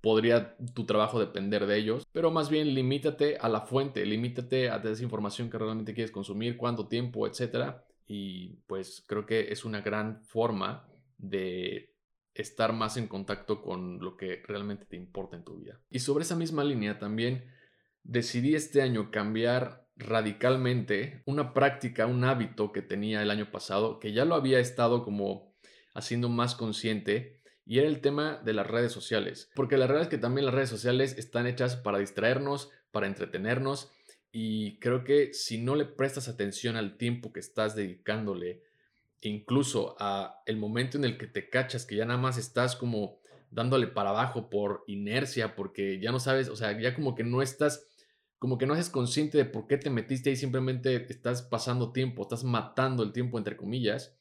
podría 0.00 0.56
tu 0.74 0.84
trabajo 0.84 1.20
depender 1.20 1.66
de 1.66 1.78
ellos, 1.78 2.06
pero 2.12 2.32
más 2.32 2.50
bien 2.50 2.74
limítate 2.74 3.36
a 3.36 3.48
la 3.48 3.60
fuente, 3.60 4.04
limítate 4.04 4.68
a 4.68 4.76
esa 4.76 5.02
información 5.02 5.48
que 5.48 5.58
realmente 5.58 5.94
quieres 5.94 6.10
consumir, 6.10 6.56
cuánto 6.56 6.88
tiempo, 6.88 7.26
etcétera. 7.26 7.84
Y 8.06 8.56
pues 8.66 9.04
creo 9.06 9.24
que 9.24 9.52
es 9.52 9.64
una 9.64 9.80
gran 9.80 10.20
forma 10.24 10.88
de 11.18 11.91
estar 12.34 12.72
más 12.72 12.96
en 12.96 13.08
contacto 13.08 13.62
con 13.62 13.98
lo 14.00 14.16
que 14.16 14.42
realmente 14.46 14.84
te 14.86 14.96
importa 14.96 15.36
en 15.36 15.44
tu 15.44 15.56
vida. 15.56 15.80
Y 15.90 15.98
sobre 15.98 16.24
esa 16.24 16.36
misma 16.36 16.64
línea 16.64 16.98
también 16.98 17.44
decidí 18.02 18.54
este 18.54 18.82
año 18.82 19.10
cambiar 19.10 19.86
radicalmente 19.96 21.22
una 21.26 21.52
práctica, 21.52 22.06
un 22.06 22.24
hábito 22.24 22.72
que 22.72 22.82
tenía 22.82 23.22
el 23.22 23.30
año 23.30 23.50
pasado, 23.50 23.98
que 23.98 24.12
ya 24.12 24.24
lo 24.24 24.34
había 24.34 24.58
estado 24.58 25.04
como 25.04 25.54
haciendo 25.94 26.28
más 26.28 26.54
consciente, 26.54 27.40
y 27.64 27.78
era 27.78 27.86
el 27.86 28.00
tema 28.00 28.40
de 28.44 28.54
las 28.54 28.66
redes 28.66 28.92
sociales. 28.92 29.50
Porque 29.54 29.76
la 29.76 29.86
realidad 29.86 30.08
es 30.08 30.10
que 30.10 30.18
también 30.18 30.46
las 30.46 30.54
redes 30.54 30.70
sociales 30.70 31.16
están 31.18 31.46
hechas 31.46 31.76
para 31.76 31.98
distraernos, 31.98 32.70
para 32.90 33.06
entretenernos, 33.06 33.92
y 34.32 34.78
creo 34.78 35.04
que 35.04 35.34
si 35.34 35.58
no 35.58 35.76
le 35.76 35.84
prestas 35.84 36.26
atención 36.26 36.76
al 36.76 36.96
tiempo 36.96 37.32
que 37.32 37.40
estás 37.40 37.76
dedicándole 37.76 38.62
incluso 39.28 39.96
a 39.98 40.42
el 40.46 40.56
momento 40.56 40.98
en 40.98 41.04
el 41.04 41.16
que 41.16 41.26
te 41.26 41.48
cachas 41.48 41.86
que 41.86 41.96
ya 41.96 42.04
nada 42.04 42.20
más 42.20 42.38
estás 42.38 42.76
como 42.76 43.20
dándole 43.50 43.86
para 43.86 44.10
abajo 44.10 44.50
por 44.50 44.82
inercia, 44.86 45.54
porque 45.54 46.00
ya 46.00 46.10
no 46.10 46.18
sabes, 46.18 46.48
o 46.48 46.56
sea, 46.56 46.78
ya 46.80 46.94
como 46.94 47.14
que 47.14 47.22
no 47.22 47.42
estás, 47.42 47.86
como 48.38 48.58
que 48.58 48.66
no 48.66 48.74
haces 48.74 48.88
consciente 48.88 49.38
de 49.38 49.44
por 49.44 49.66
qué 49.66 49.76
te 49.76 49.90
metiste 49.90 50.30
ahí, 50.30 50.36
simplemente 50.36 51.06
estás 51.08 51.42
pasando 51.42 51.92
tiempo, 51.92 52.22
estás 52.22 52.44
matando 52.44 53.02
el 53.02 53.12
tiempo 53.12 53.38
entre 53.38 53.56
comillas. 53.56 54.16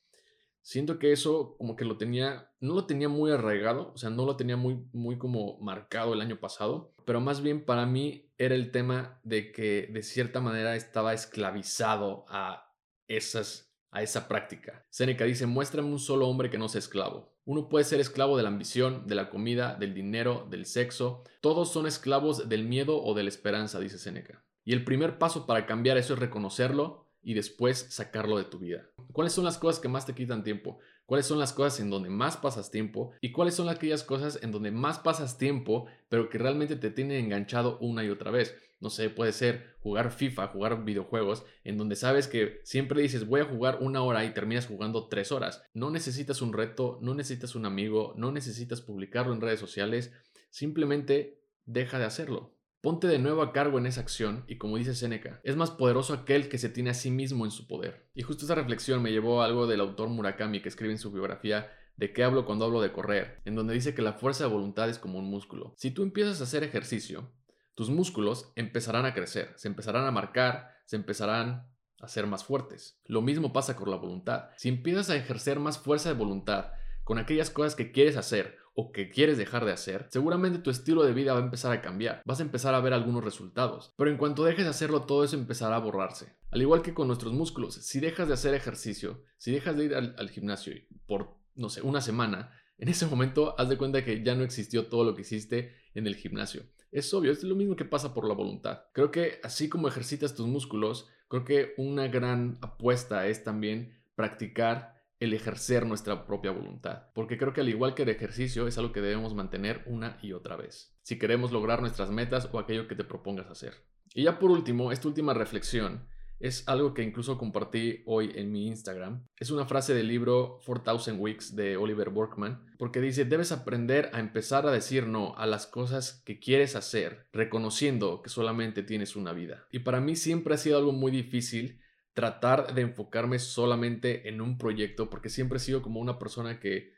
siento 0.62 1.00
que 1.00 1.12
eso 1.12 1.56
como 1.58 1.76
que 1.76 1.86
lo 1.86 1.98
tenía, 1.98 2.52
no 2.60 2.76
lo 2.76 2.86
tenía 2.86 3.10
muy 3.10 3.32
arraigado, 3.32 3.94
o 3.94 3.98
sea, 3.98 4.10
no 4.12 4.26
lo 4.26 4.36
tenía 4.36 4.58
muy, 4.58 4.86
muy 4.94 5.18
como 5.18 5.58
marcado 5.60 6.14
el 6.14 6.22
año 6.22 6.40
pasado, 6.40 6.94
pero 7.06 7.22
más 7.22 7.42
bien 7.42 7.66
para 7.66 7.86
mí 7.86 8.30
era 8.38 8.54
el 8.54 8.72
tema 8.72 9.20
de 9.24 9.52
que 9.52 9.90
de 9.92 10.04
cierta 10.04 10.42
manera 10.42 10.76
estaba 10.76 11.14
esclavizado 11.14 12.26
a 12.28 12.72
esas 13.08 13.71
a 13.92 14.02
esa 14.02 14.28
práctica. 14.28 14.86
Seneca 14.90 15.26
dice, 15.26 15.46
muéstrame 15.46 15.90
un 15.90 16.00
solo 16.00 16.28
hombre 16.28 16.50
que 16.50 16.58
no 16.58 16.70
sea 16.70 16.80
esclavo. 16.80 17.36
Uno 17.46 17.70
puede 17.70 17.86
ser 17.86 18.00
esclavo 18.00 18.38
de 18.38 18.44
la 18.44 18.50
ambición, 18.50 19.06
de 19.08 19.16
la 19.16 19.30
comida, 19.30 19.76
del 19.76 19.94
dinero, 19.94 20.48
del 20.50 20.66
sexo. 20.66 21.24
Todos 21.42 21.72
son 21.72 21.88
esclavos 21.88 22.48
del 22.50 22.64
miedo 22.64 23.04
o 23.04 23.14
de 23.14 23.24
la 23.24 23.30
esperanza, 23.30 23.80
dice 23.80 23.98
Seneca. 23.98 24.44
Y 24.64 24.74
el 24.74 24.84
primer 24.84 25.18
paso 25.18 25.46
para 25.46 25.66
cambiar 25.66 25.98
eso 25.98 26.14
es 26.14 26.20
reconocerlo 26.20 27.11
y 27.24 27.34
después 27.34 27.88
sacarlo 27.90 28.38
de 28.38 28.46
tu 28.46 28.60
vida. 28.60 28.88
¿Cuáles 29.12 29.34
son 29.34 29.46
las 29.46 29.58
cosas 29.58 29.80
que 29.80 29.88
más 29.88 30.06
te 30.06 30.14
quitan 30.14 30.44
tiempo? 30.44 30.80
¿Cuáles 31.06 31.26
son 31.26 31.40
las 31.40 31.52
cosas 31.52 31.80
en 31.82 31.90
donde 31.90 32.10
más 32.10 32.38
pasas 32.38 32.72
tiempo? 32.72 33.12
¿Y 33.20 33.32
cuáles 33.32 33.56
son 33.56 33.68
aquellas 33.68 34.04
cosas 34.04 34.40
en 34.42 34.52
donde 34.52 34.72
más 34.72 35.00
pasas 35.00 35.38
tiempo, 35.38 35.88
pero 36.08 36.30
que 36.30 36.38
realmente 36.38 36.76
te 36.76 36.90
tienen 36.90 37.26
enganchado 37.26 37.78
una 37.80 38.04
y 38.04 38.10
otra 38.10 38.32
vez? 38.32 38.56
No 38.80 38.90
sé, 38.90 39.10
puede 39.10 39.32
ser 39.32 39.76
jugar 39.82 40.12
FIFA, 40.12 40.48
jugar 40.48 40.84
videojuegos, 40.84 41.46
en 41.64 41.78
donde 41.78 41.96
sabes 41.96 42.28
que 42.28 42.62
siempre 42.64 43.02
dices 43.02 43.28
voy 43.28 43.42
a 43.42 43.46
jugar 43.46 43.78
una 43.82 44.02
hora 44.02 44.26
y 44.26 44.34
terminas 44.34 44.66
jugando 44.66 45.08
tres 45.08 45.32
horas. 45.32 45.64
No 45.74 45.92
necesitas 45.92 46.42
un 46.42 46.54
reto, 46.54 46.98
no 47.02 47.14
necesitas 47.14 47.56
un 47.56 47.66
amigo, 47.66 48.14
no 48.18 48.32
necesitas 48.32 48.82
publicarlo 48.82 49.34
en 49.34 49.42
redes 49.42 49.60
sociales, 49.60 50.14
simplemente 50.50 51.42
deja 51.66 52.00
de 52.00 52.06
hacerlo. 52.06 52.56
Ponte 52.82 53.06
de 53.06 53.20
nuevo 53.20 53.44
a 53.44 53.54
cargo 53.54 53.78
en 53.78 53.86
esa 53.86 54.02
acción 54.02 54.44
y 54.48 54.58
como 54.58 54.78
dice 54.78 54.96
Seneca, 54.96 55.40
es 55.44 55.56
más 55.56 55.70
poderoso 55.70 56.16
aquel 56.16 56.50
que 56.50 56.58
se 56.58 56.68
tiene 56.68 56.90
a 56.90 56.96
sí 56.96 57.12
mismo 57.12 57.46
en 57.46 57.52
su 57.52 57.68
poder. 57.68 58.10
Y 58.16 58.24
justo 58.24 58.46
esa 58.46 58.56
reflexión 58.56 59.04
me 59.04 59.12
llevó 59.12 59.44
a 59.44 59.46
algo 59.46 59.68
del 59.68 59.82
autor 59.82 60.10
Murakami 60.10 60.64
que 60.64 60.70
escribe 60.70 60.92
en 60.92 60.98
su 60.98 61.12
biografía 61.12 61.72
de 61.98 62.12
qué 62.12 62.24
hablo 62.24 62.44
cuando 62.44 62.66
hablo 62.66 62.82
de 62.82 62.92
correr, 62.92 63.40
en 63.46 63.54
donde 63.54 63.76
dice 63.76 63.94
que 63.94 64.02
la 64.02 64.14
fuerza 64.14 64.46
de 64.46 64.50
voluntad 64.50 64.90
es 64.90 64.98
como 64.98 65.20
un 65.20 65.30
músculo. 65.30 65.76
Si 65.78 65.92
tú 65.92 66.02
empiezas 66.02 66.42
a 66.42 66.46
hacer 66.46 66.64
ejercicio, 66.64 67.32
tus 67.76 67.92
músculos 67.92 68.52
empezarán 68.56 69.06
a 69.06 69.14
crecer, 69.14 69.54
se 69.58 69.68
empezarán 69.68 70.08
a 70.08 70.12
marcar, 70.12 70.72
se 70.86 70.96
empezarán 70.96 71.68
a 72.00 72.08
ser 72.08 72.26
más 72.26 72.44
fuertes. 72.44 73.00
Lo 73.06 73.22
mismo 73.22 73.54
pasa 73.54 73.76
con 73.76 73.92
la 73.92 73.98
voluntad. 73.98 74.50
Si 74.58 74.70
empiezas 74.70 75.12
a 75.12 75.16
ejercer 75.16 75.60
más 75.60 75.78
fuerza 75.78 76.10
de 76.10 76.16
voluntad 76.16 76.72
con 77.04 77.20
aquellas 77.20 77.52
cosas 77.52 77.76
que 77.76 77.92
quieres 77.92 78.18
hacer 78.18 78.58
o 78.74 78.92
que 78.92 79.10
quieres 79.10 79.38
dejar 79.38 79.66
de 79.66 79.72
hacer, 79.72 80.08
seguramente 80.10 80.60
tu 80.60 80.70
estilo 80.70 81.04
de 81.04 81.14
vida 81.14 81.34
va 81.34 81.40
a 81.40 81.44
empezar 81.44 81.72
a 81.72 81.82
cambiar, 81.82 82.22
vas 82.26 82.40
a 82.40 82.44
empezar 82.44 82.74
a 82.74 82.80
ver 82.80 82.94
algunos 82.94 83.24
resultados, 83.24 83.94
pero 83.98 84.10
en 84.10 84.18
cuanto 84.18 84.44
dejes 84.44 84.64
de 84.64 84.70
hacerlo 84.70 85.04
todo 85.04 85.24
eso 85.24 85.36
empezará 85.36 85.76
a 85.76 85.80
borrarse. 85.80 86.38
Al 86.52 86.62
igual 86.62 86.82
que 86.82 86.94
con 86.94 87.08
nuestros 87.08 87.34
músculos, 87.34 87.76
si 87.76 88.00
dejas 88.00 88.28
de 88.28 88.34
hacer 88.34 88.54
ejercicio, 88.54 89.24
si 89.38 89.52
dejas 89.52 89.78
de 89.78 89.86
ir 89.86 89.96
al, 89.96 90.30
gimnasio 90.30 90.74
por, 91.06 91.38
no 91.56 91.70
sé, 91.70 91.82
una 91.82 92.02
semana, 92.02 92.52
en 92.78 92.88
ese 92.88 93.06
momento 93.06 93.56
haz 93.60 93.70
de 93.70 93.78
cuenta 93.78 94.04
que 94.04 94.24
ya 94.24 94.36
no 94.36 94.44
existió 94.44 94.88
todo 94.88 95.04
lo 95.04 95.16
que 95.16 95.22
hiciste 95.22 95.76
en 95.94 96.08
el 96.08 96.16
gimnasio. 96.16 96.64
Es 96.92 97.14
obvio, 97.14 97.32
es 97.32 97.44
lo 97.44 97.56
mismo 97.56 97.76
que 97.76 97.86
pasa 97.86 98.14
por 98.14 98.28
la 98.28 98.34
voluntad. 98.34 98.84
Creo 98.94 99.12
que 99.12 99.40
así 99.44 99.70
como 99.70 99.88
ejercitas 99.88 100.36
tus 100.36 100.48
músculos, 100.48 101.08
creo 101.30 101.46
que 101.46 101.74
una 101.78 102.08
gran 102.08 102.58
apuesta 102.62 103.28
es 103.28 103.44
también 103.44 104.02
practicar 104.16 105.01
el 105.22 105.34
ejercer 105.34 105.86
nuestra 105.86 106.26
propia 106.26 106.52
voluntad, 106.52 107.04
porque 107.14 107.38
creo 107.38 107.54
que 107.54 107.62
al 107.62 107.70
igual 107.70 107.94
que 107.94 108.04
el 108.04 108.10
ejercicio 108.10 108.68
es 108.68 108.78
algo 108.80 108.92
que 108.92 109.02
debemos 109.02 109.36
mantener 109.36 109.84
una 109.86 110.18
y 110.22 110.34
otra 110.34 110.58
vez, 110.58 110.98
si 111.04 111.20
queremos 111.20 111.52
lograr 111.52 111.80
nuestras 111.80 112.10
metas 112.10 112.50
o 112.52 112.58
aquello 112.60 112.88
que 112.88 112.96
te 112.96 113.04
propongas 113.04 113.48
hacer. 113.48 113.76
Y 114.16 114.24
ya 114.24 114.40
por 114.40 114.50
último, 114.50 114.92
esta 114.92 115.08
última 115.08 115.36
reflexión 115.36 116.08
es 116.40 116.68
algo 116.68 116.96
que 116.96 117.04
incluso 117.04 117.38
compartí 117.38 118.02
hoy 118.08 118.32
en 118.34 118.52
mi 118.52 118.66
Instagram. 118.66 119.28
Es 119.38 119.52
una 119.52 119.66
frase 119.66 119.94
del 119.94 120.08
libro 120.08 120.60
4000 120.66 121.20
Weeks 121.20 121.56
de 121.56 121.78
Oliver 121.78 122.10
Workman, 122.10 122.66
porque 122.80 123.00
dice, 123.00 123.24
debes 123.24 123.52
aprender 123.52 124.10
a 124.14 124.20
empezar 124.20 124.66
a 124.66 124.72
decir 124.72 125.06
no 125.06 125.36
a 125.38 125.46
las 125.46 125.68
cosas 125.68 126.24
que 126.26 126.40
quieres 126.40 126.76
hacer, 126.76 127.28
reconociendo 127.32 128.24
que 128.24 128.30
solamente 128.30 128.82
tienes 128.82 129.16
una 129.16 129.34
vida. 129.34 129.68
Y 129.72 129.80
para 129.80 130.02
mí 130.02 130.16
siempre 130.16 130.56
ha 130.56 130.58
sido 130.58 130.80
algo 130.80 130.94
muy 130.94 131.12
difícil 131.12 131.80
tratar 132.14 132.74
de 132.74 132.82
enfocarme 132.82 133.40
solamente 133.40 134.28
en 134.28 134.42
un 134.42 134.58
proyecto, 134.58 135.10
porque 135.10 135.30
siempre 135.30 135.58
he 135.58 135.62
sido 135.62 135.82
como 135.82 136.00
una 136.00 136.20
persona 136.20 136.60
que 136.60 136.94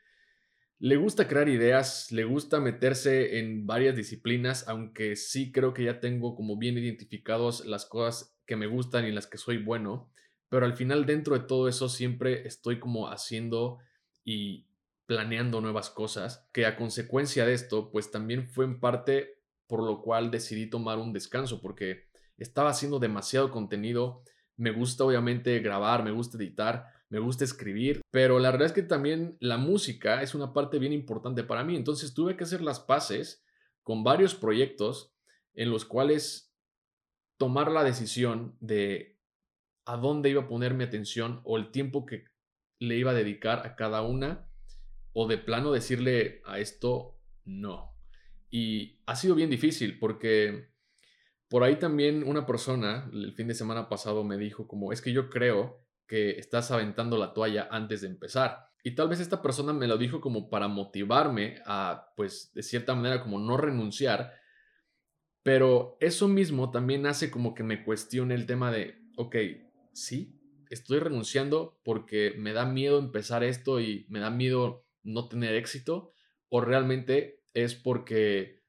le 0.78 0.96
gusta 0.96 1.28
crear 1.28 1.48
ideas, 1.48 2.10
le 2.10 2.24
gusta 2.24 2.60
meterse 2.60 3.38
en 3.38 3.66
varias 3.66 3.96
disciplinas, 3.96 4.68
aunque 4.68 5.16
sí 5.16 5.52
creo 5.52 5.72
que 5.72 5.84
ya 5.84 6.00
tengo 6.00 6.34
como 6.34 6.58
bien 6.58 6.76
identificados 6.76 7.64
las 7.64 7.86
cosas 7.86 8.36
que 8.44 8.56
me 8.56 8.66
gustan 8.66 9.06
y 9.06 9.12
las 9.12 9.26
que 9.26 9.38
soy 9.38 9.58
bueno, 9.58 10.10
pero 10.48 10.66
al 10.66 10.76
final 10.76 11.06
dentro 11.06 11.38
de 11.38 11.46
todo 11.46 11.68
eso 11.68 11.88
siempre 11.88 12.46
estoy 12.46 12.80
como 12.80 13.08
haciendo 13.08 13.78
y 14.24 14.66
planeando 15.06 15.60
nuevas 15.60 15.90
cosas, 15.90 16.48
que 16.52 16.66
a 16.66 16.76
consecuencia 16.76 17.46
de 17.46 17.54
esto, 17.54 17.90
pues 17.90 18.10
también 18.10 18.46
fue 18.46 18.64
en 18.64 18.80
parte 18.80 19.38
por 19.66 19.82
lo 19.82 20.02
cual 20.02 20.30
decidí 20.30 20.68
tomar 20.68 20.98
un 20.98 21.12
descanso, 21.12 21.60
porque 21.60 22.08
estaba 22.36 22.70
haciendo 22.70 22.98
demasiado 22.98 23.50
contenido, 23.50 24.22
me 24.56 24.70
gusta 24.70 25.04
obviamente 25.04 25.58
grabar, 25.60 26.04
me 26.04 26.10
gusta 26.10 26.36
editar, 26.36 26.86
me 27.08 27.18
gusta 27.18 27.44
escribir, 27.44 28.00
pero 28.10 28.38
la 28.38 28.50
verdad 28.50 28.66
es 28.66 28.72
que 28.72 28.82
también 28.82 29.36
la 29.40 29.56
música 29.56 30.22
es 30.22 30.34
una 30.34 30.52
parte 30.52 30.78
bien 30.78 30.92
importante 30.92 31.44
para 31.44 31.64
mí. 31.64 31.76
Entonces 31.76 32.14
tuve 32.14 32.36
que 32.36 32.44
hacer 32.44 32.60
las 32.60 32.80
paces 32.80 33.44
con 33.82 34.02
varios 34.02 34.34
proyectos 34.34 35.14
en 35.54 35.70
los 35.70 35.84
cuales 35.84 36.52
tomar 37.36 37.70
la 37.70 37.84
decisión 37.84 38.56
de 38.60 39.18
a 39.84 39.96
dónde 39.96 40.30
iba 40.30 40.42
a 40.42 40.48
poner 40.48 40.74
mi 40.74 40.84
atención 40.84 41.40
o 41.44 41.56
el 41.56 41.70
tiempo 41.70 42.06
que 42.06 42.24
le 42.78 42.96
iba 42.96 43.10
a 43.10 43.14
dedicar 43.14 43.66
a 43.66 43.76
cada 43.76 44.02
una 44.02 44.48
o 45.12 45.28
de 45.28 45.38
plano 45.38 45.72
decirle 45.72 46.42
a 46.44 46.58
esto 46.58 47.18
no. 47.44 47.94
Y 48.50 49.00
ha 49.06 49.16
sido 49.16 49.34
bien 49.34 49.50
difícil 49.50 49.98
porque 49.98 50.73
por 51.48 51.62
ahí 51.62 51.76
también 51.76 52.24
una 52.24 52.46
persona 52.46 53.08
el 53.12 53.32
fin 53.32 53.48
de 53.48 53.54
semana 53.54 53.88
pasado 53.88 54.24
me 54.24 54.36
dijo 54.38 54.66
como 54.66 54.92
es 54.92 55.00
que 55.00 55.12
yo 55.12 55.30
creo 55.30 55.84
que 56.06 56.38
estás 56.38 56.70
aventando 56.70 57.16
la 57.18 57.32
toalla 57.32 57.68
antes 57.70 58.00
de 58.00 58.08
empezar. 58.08 58.68
Y 58.82 58.94
tal 58.94 59.08
vez 59.08 59.20
esta 59.20 59.40
persona 59.40 59.72
me 59.72 59.86
lo 59.86 59.96
dijo 59.96 60.20
como 60.20 60.50
para 60.50 60.68
motivarme 60.68 61.56
a, 61.64 62.12
pues, 62.16 62.52
de 62.54 62.62
cierta 62.62 62.94
manera, 62.94 63.22
como 63.22 63.38
no 63.38 63.56
renunciar. 63.56 64.34
Pero 65.42 65.96
eso 66.00 66.28
mismo 66.28 66.70
también 66.70 67.06
hace 67.06 67.30
como 67.30 67.54
que 67.54 67.62
me 67.62 67.82
cuestione 67.82 68.34
el 68.34 68.44
tema 68.44 68.70
de, 68.70 69.02
ok, 69.16 69.36
sí, 69.94 70.38
estoy 70.68 70.98
renunciando 70.98 71.80
porque 71.82 72.34
me 72.36 72.52
da 72.52 72.66
miedo 72.66 72.98
empezar 72.98 73.42
esto 73.42 73.80
y 73.80 74.06
me 74.10 74.20
da 74.20 74.28
miedo 74.28 74.86
no 75.02 75.28
tener 75.28 75.54
éxito. 75.54 76.12
O 76.50 76.60
realmente 76.60 77.42
es 77.54 77.74
porque 77.74 78.63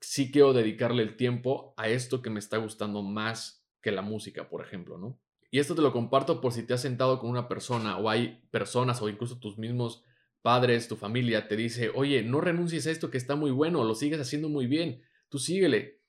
sí 0.00 0.30
quiero 0.30 0.52
dedicarle 0.52 1.02
el 1.02 1.16
tiempo 1.16 1.74
a 1.76 1.88
esto 1.88 2.22
que 2.22 2.30
me 2.30 2.38
está 2.38 2.56
gustando 2.58 3.02
más 3.02 3.66
que 3.80 3.92
la 3.92 4.02
música, 4.02 4.48
por 4.48 4.64
ejemplo, 4.64 4.98
¿no? 4.98 5.20
Y 5.50 5.60
esto 5.60 5.74
te 5.74 5.82
lo 5.82 5.92
comparto 5.92 6.40
por 6.40 6.52
si 6.52 6.62
te 6.62 6.74
has 6.74 6.82
sentado 6.82 7.18
con 7.18 7.30
una 7.30 7.48
persona 7.48 7.96
o 7.98 8.10
hay 8.10 8.42
personas 8.50 9.00
o 9.00 9.08
incluso 9.08 9.38
tus 9.38 9.58
mismos 9.58 10.04
padres, 10.42 10.88
tu 10.88 10.96
familia, 10.96 11.48
te 11.48 11.56
dice, 11.56 11.90
oye, 11.94 12.22
no 12.22 12.40
renuncies 12.40 12.86
a 12.86 12.90
esto 12.90 13.10
que 13.10 13.18
está 13.18 13.34
muy 13.34 13.50
bueno, 13.50 13.84
lo 13.84 13.94
sigues 13.94 14.20
haciendo 14.20 14.48
muy 14.48 14.66
bien, 14.66 15.02
tú 15.28 15.38
síguele. 15.38 16.02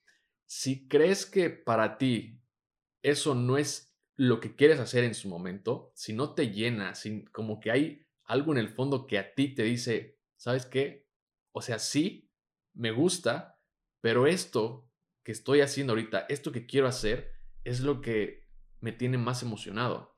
Si 0.46 0.88
crees 0.88 1.26
que 1.26 1.50
para 1.50 1.98
ti 1.98 2.42
eso 3.02 3.34
no 3.34 3.58
es 3.58 3.96
lo 4.16 4.40
que 4.42 4.56
quieres 4.56 4.80
hacer 4.80 5.04
en 5.04 5.16
su 5.16 5.30
momento, 5.30 5.92
si 5.96 6.14
no 6.14 6.34
te 6.34 6.52
llena, 6.52 6.94
sin, 6.96 7.26
como 7.28 7.60
que 7.60 7.72
hay 7.72 8.06
algo 8.26 8.52
en 8.52 8.58
el 8.58 8.70
fondo 8.70 9.08
que 9.08 9.18
a 9.18 9.34
ti 9.34 9.56
te 9.56 9.64
dice, 9.64 10.20
¿sabes 10.36 10.66
qué? 10.66 11.08
O 11.52 11.62
sea, 11.62 11.80
sí, 11.80 12.30
me 12.74 12.92
gusta, 12.92 13.59
pero 14.02 14.28
esto 14.28 14.90
que 15.24 15.32
estoy 15.32 15.62
haciendo 15.62 15.94
ahorita, 15.94 16.26
esto 16.30 16.52
que 16.52 16.66
quiero 16.66 16.88
hacer, 16.88 17.32
es 17.64 17.82
lo 17.82 18.02
que 18.02 18.48
me 18.80 18.92
tiene 18.92 19.18
más 19.18 19.44
emocionado. 19.44 20.16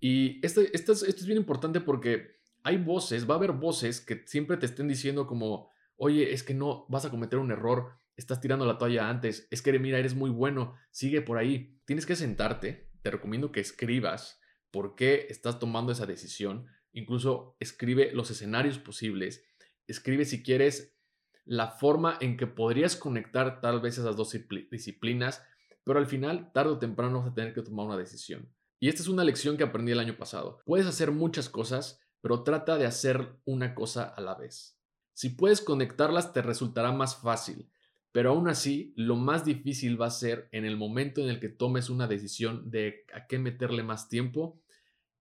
Y 0.00 0.44
esto, 0.44 0.60
esto, 0.72 0.92
es, 0.92 1.02
esto 1.02 1.20
es 1.20 1.26
bien 1.26 1.38
importante 1.38 1.80
porque 1.80 2.40
hay 2.64 2.76
voces, 2.76 3.28
va 3.28 3.34
a 3.34 3.38
haber 3.38 3.52
voces 3.52 4.00
que 4.00 4.22
siempre 4.26 4.56
te 4.56 4.66
estén 4.66 4.88
diciendo 4.88 5.26
como, 5.26 5.70
oye, 5.96 6.32
es 6.32 6.42
que 6.42 6.54
no, 6.54 6.86
vas 6.88 7.04
a 7.04 7.10
cometer 7.10 7.38
un 7.38 7.50
error, 7.50 7.92
estás 8.16 8.40
tirando 8.40 8.66
la 8.66 8.78
toalla 8.78 9.08
antes, 9.08 9.48
es 9.50 9.62
que 9.62 9.78
mira, 9.78 9.98
eres 9.98 10.14
muy 10.14 10.30
bueno, 10.30 10.74
sigue 10.90 11.22
por 11.22 11.38
ahí. 11.38 11.80
Tienes 11.84 12.06
que 12.06 12.16
sentarte, 12.16 12.90
te 13.02 13.10
recomiendo 13.10 13.52
que 13.52 13.60
escribas 13.60 14.40
por 14.70 14.94
qué 14.94 15.26
estás 15.28 15.58
tomando 15.58 15.92
esa 15.92 16.06
decisión, 16.06 16.66
incluso 16.92 17.56
escribe 17.60 18.12
los 18.12 18.30
escenarios 18.30 18.78
posibles, 18.78 19.44
escribe 19.86 20.24
si 20.24 20.42
quieres 20.42 20.96
la 21.44 21.68
forma 21.68 22.16
en 22.20 22.36
que 22.36 22.46
podrías 22.46 22.96
conectar 22.96 23.60
tal 23.60 23.80
vez 23.80 23.98
esas 23.98 24.16
dos 24.16 24.36
disciplinas, 24.70 25.42
pero 25.84 25.98
al 25.98 26.06
final, 26.06 26.52
tarde 26.52 26.72
o 26.72 26.78
temprano, 26.78 27.20
vas 27.20 27.30
a 27.30 27.34
tener 27.34 27.54
que 27.54 27.62
tomar 27.62 27.86
una 27.86 27.96
decisión. 27.96 28.48
Y 28.78 28.88
esta 28.88 29.02
es 29.02 29.08
una 29.08 29.24
lección 29.24 29.56
que 29.56 29.64
aprendí 29.64 29.92
el 29.92 30.00
año 30.00 30.16
pasado. 30.16 30.60
Puedes 30.64 30.86
hacer 30.86 31.10
muchas 31.10 31.48
cosas, 31.48 32.00
pero 32.20 32.42
trata 32.42 32.76
de 32.76 32.86
hacer 32.86 33.36
una 33.44 33.74
cosa 33.74 34.04
a 34.04 34.20
la 34.20 34.34
vez. 34.34 34.78
Si 35.14 35.30
puedes 35.30 35.60
conectarlas, 35.60 36.32
te 36.32 36.42
resultará 36.42 36.92
más 36.92 37.16
fácil, 37.16 37.68
pero 38.12 38.30
aún 38.30 38.48
así, 38.48 38.92
lo 38.96 39.16
más 39.16 39.44
difícil 39.44 40.00
va 40.00 40.06
a 40.06 40.10
ser 40.10 40.48
en 40.52 40.64
el 40.64 40.76
momento 40.76 41.20
en 41.20 41.28
el 41.28 41.40
que 41.40 41.48
tomes 41.48 41.90
una 41.90 42.06
decisión 42.06 42.70
de 42.70 43.04
a 43.14 43.26
qué 43.26 43.38
meterle 43.38 43.82
más 43.82 44.08
tiempo 44.08 44.61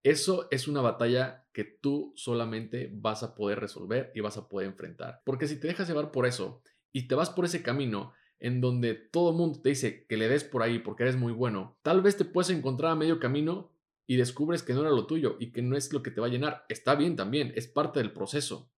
Eso 0.03 0.47
es 0.49 0.67
una 0.67 0.81
batalla 0.81 1.47
que 1.53 1.63
tú 1.63 2.13
solamente 2.15 2.89
vas 2.93 3.23
a 3.23 3.35
poder 3.35 3.59
resolver 3.59 4.11
y 4.15 4.21
vas 4.21 4.37
a 4.37 4.47
poder 4.47 4.67
enfrentar. 4.67 5.21
Porque 5.25 5.47
si 5.47 5.59
te 5.59 5.67
dejas 5.67 5.87
llevar 5.87 6.11
por 6.11 6.25
eso 6.25 6.63
y 6.91 7.07
te 7.07 7.15
vas 7.15 7.29
por 7.29 7.45
ese 7.45 7.61
camino 7.61 8.13
en 8.39 8.59
donde 8.61 8.95
todo 8.95 9.29
el 9.29 9.37
mundo 9.37 9.61
te 9.61 9.69
dice 9.69 10.05
que 10.07 10.17
le 10.17 10.27
des 10.27 10.43
por 10.43 10.63
ahí 10.63 10.79
porque 10.79 11.03
eres 11.03 11.15
muy 11.15 11.31
bueno, 11.31 11.77
tal 11.83 12.01
vez 12.01 12.17
te 12.17 12.25
puedes 12.25 12.49
encontrar 12.49 12.91
a 12.91 12.95
medio 12.95 13.19
camino 13.19 13.71
y 14.07 14.17
descubres 14.17 14.63
que 14.63 14.73
no 14.73 14.81
era 14.81 14.89
lo 14.89 15.05
tuyo 15.05 15.37
y 15.39 15.51
que 15.51 15.61
no 15.61 15.77
es 15.77 15.93
lo 15.93 16.01
que 16.01 16.11
te 16.11 16.19
va 16.19 16.27
a 16.27 16.31
llenar. 16.31 16.65
Está 16.67 16.95
bien 16.95 17.15
también, 17.15 17.53
es 17.55 17.67
parte 17.67 17.99
del 17.99 18.11
proceso. 18.11 18.71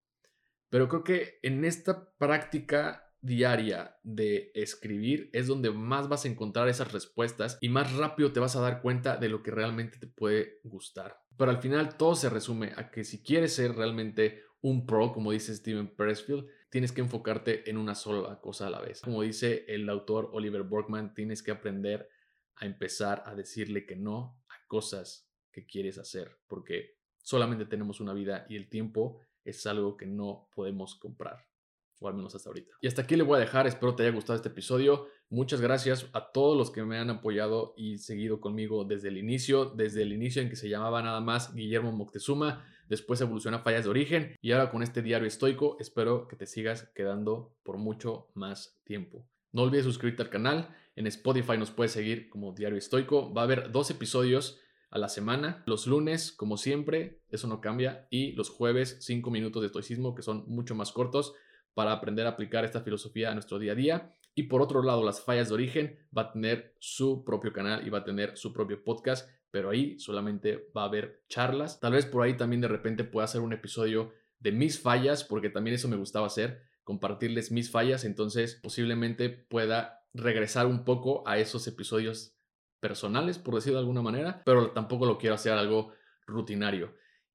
Pero 0.68 0.88
creo 0.88 1.04
que 1.04 1.38
en 1.42 1.64
esta 1.64 2.10
práctica 2.18 3.03
diaria 3.24 3.96
de 4.02 4.52
escribir 4.54 5.30
es 5.32 5.46
donde 5.46 5.70
más 5.70 6.08
vas 6.08 6.24
a 6.26 6.28
encontrar 6.28 6.68
esas 6.68 6.92
respuestas 6.92 7.56
y 7.62 7.70
más 7.70 7.94
rápido 7.94 8.32
te 8.32 8.40
vas 8.40 8.54
a 8.54 8.60
dar 8.60 8.82
cuenta 8.82 9.16
de 9.16 9.30
lo 9.30 9.42
que 9.42 9.50
realmente 9.50 9.98
te 9.98 10.06
puede 10.06 10.60
gustar. 10.62 11.22
Pero 11.38 11.50
al 11.50 11.58
final 11.58 11.96
todo 11.96 12.14
se 12.16 12.28
resume 12.28 12.72
a 12.76 12.90
que 12.90 13.02
si 13.02 13.22
quieres 13.22 13.54
ser 13.54 13.74
realmente 13.74 14.42
un 14.60 14.86
pro, 14.86 15.12
como 15.12 15.32
dice 15.32 15.54
Steven 15.54 15.94
Pressfield, 15.96 16.46
tienes 16.68 16.92
que 16.92 17.00
enfocarte 17.00 17.68
en 17.68 17.78
una 17.78 17.94
sola 17.94 18.40
cosa 18.40 18.66
a 18.66 18.70
la 18.70 18.80
vez. 18.80 19.00
Como 19.00 19.22
dice 19.22 19.64
el 19.68 19.88
autor 19.88 20.28
Oliver 20.34 20.62
Borkman, 20.62 21.14
tienes 21.14 21.42
que 21.42 21.50
aprender 21.50 22.10
a 22.56 22.66
empezar 22.66 23.22
a 23.24 23.34
decirle 23.34 23.86
que 23.86 23.96
no 23.96 24.38
a 24.48 24.66
cosas 24.66 25.30
que 25.50 25.64
quieres 25.64 25.96
hacer, 25.96 26.36
porque 26.46 26.98
solamente 27.22 27.64
tenemos 27.64 28.00
una 28.00 28.12
vida 28.12 28.44
y 28.50 28.56
el 28.56 28.68
tiempo 28.68 29.18
es 29.44 29.66
algo 29.66 29.96
que 29.96 30.06
no 30.06 30.50
podemos 30.54 30.94
comprar 30.96 31.53
o 31.98 32.08
al 32.08 32.14
menos 32.14 32.34
hasta 32.34 32.50
ahorita. 32.50 32.74
Y 32.80 32.86
hasta 32.86 33.02
aquí 33.02 33.16
le 33.16 33.22
voy 33.22 33.36
a 33.36 33.40
dejar, 33.40 33.66
espero 33.66 33.94
te 33.94 34.02
haya 34.02 34.12
gustado 34.12 34.36
este 34.36 34.48
episodio. 34.48 35.06
Muchas 35.30 35.60
gracias 35.60 36.06
a 36.12 36.32
todos 36.32 36.56
los 36.56 36.70
que 36.70 36.82
me 36.84 36.98
han 36.98 37.10
apoyado 37.10 37.74
y 37.76 37.98
seguido 37.98 38.40
conmigo 38.40 38.84
desde 38.84 39.08
el 39.08 39.18
inicio, 39.18 39.66
desde 39.66 40.02
el 40.02 40.12
inicio 40.12 40.42
en 40.42 40.48
que 40.48 40.56
se 40.56 40.68
llamaba 40.68 41.02
nada 41.02 41.20
más 41.20 41.54
Guillermo 41.54 41.92
Moctezuma, 41.92 42.64
después 42.88 43.20
evoluciona 43.20 43.60
Fallas 43.60 43.84
de 43.84 43.90
Origen 43.90 44.36
y 44.40 44.52
ahora 44.52 44.70
con 44.70 44.82
este 44.82 45.02
diario 45.02 45.26
estoico 45.26 45.76
espero 45.80 46.28
que 46.28 46.36
te 46.36 46.46
sigas 46.46 46.90
quedando 46.94 47.56
por 47.62 47.78
mucho 47.78 48.28
más 48.34 48.78
tiempo. 48.84 49.26
No 49.52 49.62
olvides 49.62 49.84
suscribirte 49.84 50.22
al 50.22 50.30
canal, 50.30 50.74
en 50.96 51.06
Spotify 51.06 51.56
nos 51.56 51.70
puedes 51.70 51.92
seguir 51.92 52.28
como 52.28 52.52
Diario 52.52 52.76
Estoico, 52.76 53.32
va 53.32 53.42
a 53.42 53.44
haber 53.44 53.70
dos 53.72 53.90
episodios 53.90 54.60
a 54.90 54.98
la 54.98 55.08
semana, 55.08 55.62
los 55.66 55.86
lunes 55.86 56.32
como 56.32 56.56
siempre, 56.56 57.20
eso 57.28 57.48
no 57.48 57.60
cambia, 57.60 58.06
y 58.10 58.32
los 58.32 58.50
jueves 58.50 58.98
5 59.00 59.30
minutos 59.30 59.62
de 59.62 59.66
estoicismo 59.66 60.14
que 60.14 60.22
son 60.22 60.44
mucho 60.46 60.74
más 60.74 60.92
cortos 60.92 61.34
para 61.74 61.92
aprender 61.92 62.26
a 62.26 62.30
aplicar 62.30 62.64
esta 62.64 62.80
filosofía 62.80 63.30
a 63.30 63.34
nuestro 63.34 63.58
día 63.58 63.72
a 63.72 63.74
día. 63.74 64.10
Y 64.34 64.44
por 64.44 64.62
otro 64.62 64.82
lado, 64.82 65.04
las 65.04 65.20
fallas 65.20 65.48
de 65.48 65.54
origen 65.54 65.98
va 66.16 66.22
a 66.22 66.32
tener 66.32 66.74
su 66.78 67.24
propio 67.24 67.52
canal 67.52 67.86
y 67.86 67.90
va 67.90 67.98
a 67.98 68.04
tener 68.04 68.36
su 68.36 68.52
propio 68.52 68.82
podcast, 68.82 69.28
pero 69.50 69.70
ahí 69.70 69.98
solamente 69.98 70.68
va 70.76 70.82
a 70.82 70.86
haber 70.86 71.22
charlas. 71.28 71.78
Tal 71.78 71.92
vez 71.92 72.06
por 72.06 72.22
ahí 72.22 72.36
también 72.36 72.60
de 72.60 72.68
repente 72.68 73.04
pueda 73.04 73.26
hacer 73.26 73.40
un 73.40 73.52
episodio 73.52 74.12
de 74.40 74.52
mis 74.52 74.80
fallas, 74.80 75.24
porque 75.24 75.50
también 75.50 75.74
eso 75.74 75.88
me 75.88 75.96
gustaba 75.96 76.26
hacer, 76.26 76.62
compartirles 76.82 77.52
mis 77.52 77.70
fallas, 77.70 78.04
entonces 78.04 78.58
posiblemente 78.62 79.30
pueda 79.30 80.04
regresar 80.12 80.66
un 80.66 80.84
poco 80.84 81.26
a 81.26 81.38
esos 81.38 81.66
episodios 81.66 82.36
personales, 82.80 83.38
por 83.38 83.54
decirlo 83.54 83.78
de 83.78 83.82
alguna 83.82 84.02
manera, 84.02 84.42
pero 84.44 84.72
tampoco 84.72 85.06
lo 85.06 85.16
quiero 85.16 85.36
hacer 85.36 85.52
algo 85.52 85.92
rutinario. 86.26 86.94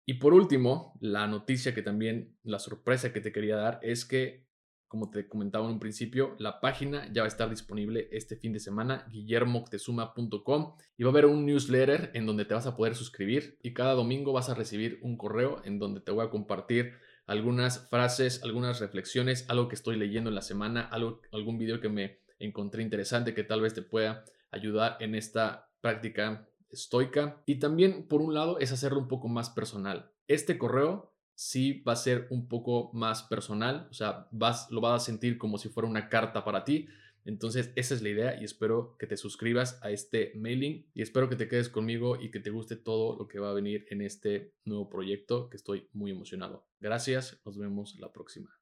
Y 0.10 0.16
por 0.16 0.34
último, 0.34 0.98
la 1.02 1.28
noticia 1.28 1.76
que 1.76 1.84
también, 1.84 2.36
la 2.42 2.58
sorpresa 2.58 3.14
que 3.14 3.22
te 3.22 3.32
quería 3.32 3.58
dar 3.58 3.80
es 3.84 4.06
que, 4.06 4.48
como 4.88 5.12
te 5.12 5.28
comentaba 5.28 5.66
en 5.66 5.74
un 5.74 5.80
principio, 5.80 6.36
la 6.40 6.60
página 6.62 7.08
ya 7.14 7.22
va 7.22 7.26
a 7.26 7.28
estar 7.28 7.48
disponible 7.48 8.10
este 8.12 8.36
fin 8.36 8.52
de 8.52 8.60
semana, 8.60 9.06
guillermoctezuma.com, 9.12 10.74
y 10.98 11.04
va 11.04 11.10
a 11.10 11.12
haber 11.12 11.28
un 11.28 11.46
newsletter 11.46 12.10
en 12.16 12.26
donde 12.26 12.46
te 12.46 12.56
vas 12.56 12.66
a 12.66 12.76
poder 12.76 12.96
suscribir 12.96 13.60
y 13.62 13.76
cada 13.76 13.94
domingo 13.94 14.34
vas 14.34 14.50
a 14.50 14.56
recibir 14.56 14.98
un 15.04 15.16
correo 15.16 15.62
en 15.64 15.78
donde 15.78 16.02
te 16.02 16.12
voy 16.12 16.26
a 16.26 16.32
compartir 16.32 16.94
algunas 17.28 17.88
frases, 17.92 18.42
algunas 18.42 18.80
reflexiones, 18.80 19.48
algo 19.48 19.68
que 19.68 19.76
estoy 19.76 19.96
leyendo 19.96 20.32
en 20.32 20.36
la 20.36 20.42
semana, 20.42 20.82
algo, 20.82 21.22
algún 21.32 21.60
video 21.60 21.82
que 21.82 21.90
me 21.90 22.18
encontré 22.40 22.82
interesante 22.82 23.36
que 23.36 23.44
tal 23.44 23.62
vez 23.62 23.76
te 23.76 23.84
pueda 23.84 24.26
ayudar 24.50 24.98
en 25.02 25.14
esta 25.14 25.70
práctica 25.82 26.50
estoica. 26.72 27.42
Y 27.46 27.60
también, 27.60 28.08
por 28.08 28.22
un 28.22 28.34
lado, 28.34 28.60
es 28.60 28.72
hacerlo 28.72 29.00
un 29.00 29.08
poco 29.08 29.28
más 29.28 29.50
personal. 29.50 30.12
Este 30.28 30.58
correo 30.58 31.14
sí 31.40 31.82
va 31.88 31.94
a 31.94 31.96
ser 31.96 32.28
un 32.32 32.50
poco 32.50 32.92
más 32.94 33.24
personal, 33.24 33.88
o 33.90 33.94
sea, 33.94 34.28
vas, 34.32 34.70
lo 34.72 34.82
vas 34.82 35.02
a 35.02 35.06
sentir 35.06 35.38
como 35.38 35.58
si 35.58 35.70
fuera 35.70 35.88
una 35.88 36.10
carta 36.10 36.44
para 36.44 36.66
ti. 36.66 36.90
Entonces, 37.24 37.72
esa 37.76 37.96
es 37.96 38.02
la 38.02 38.10
idea 38.10 38.42
y 38.42 38.44
espero 38.44 38.98
que 38.98 39.08
te 39.08 39.16
suscribas 39.16 39.80
a 39.82 39.90
este 39.90 40.34
mailing 40.36 40.88
y 40.94 41.02
espero 41.02 41.30
que 41.30 41.38
te 41.38 41.48
quedes 41.48 41.70
conmigo 41.70 42.20
y 42.20 42.32
que 42.32 42.42
te 42.42 42.50
guste 42.50 42.76
todo 42.76 43.18
lo 43.18 43.28
que 43.28 43.40
va 43.40 43.52
a 43.52 43.54
venir 43.54 43.86
en 43.90 44.02
este 44.02 44.54
nuevo 44.66 44.90
proyecto 44.90 45.50
que 45.50 45.58
estoy 45.58 45.88
muy 45.94 46.12
emocionado. 46.12 46.66
Gracias, 46.82 47.40
nos 47.46 47.58
vemos 47.58 47.96
la 48.00 48.12
próxima. 48.12 48.59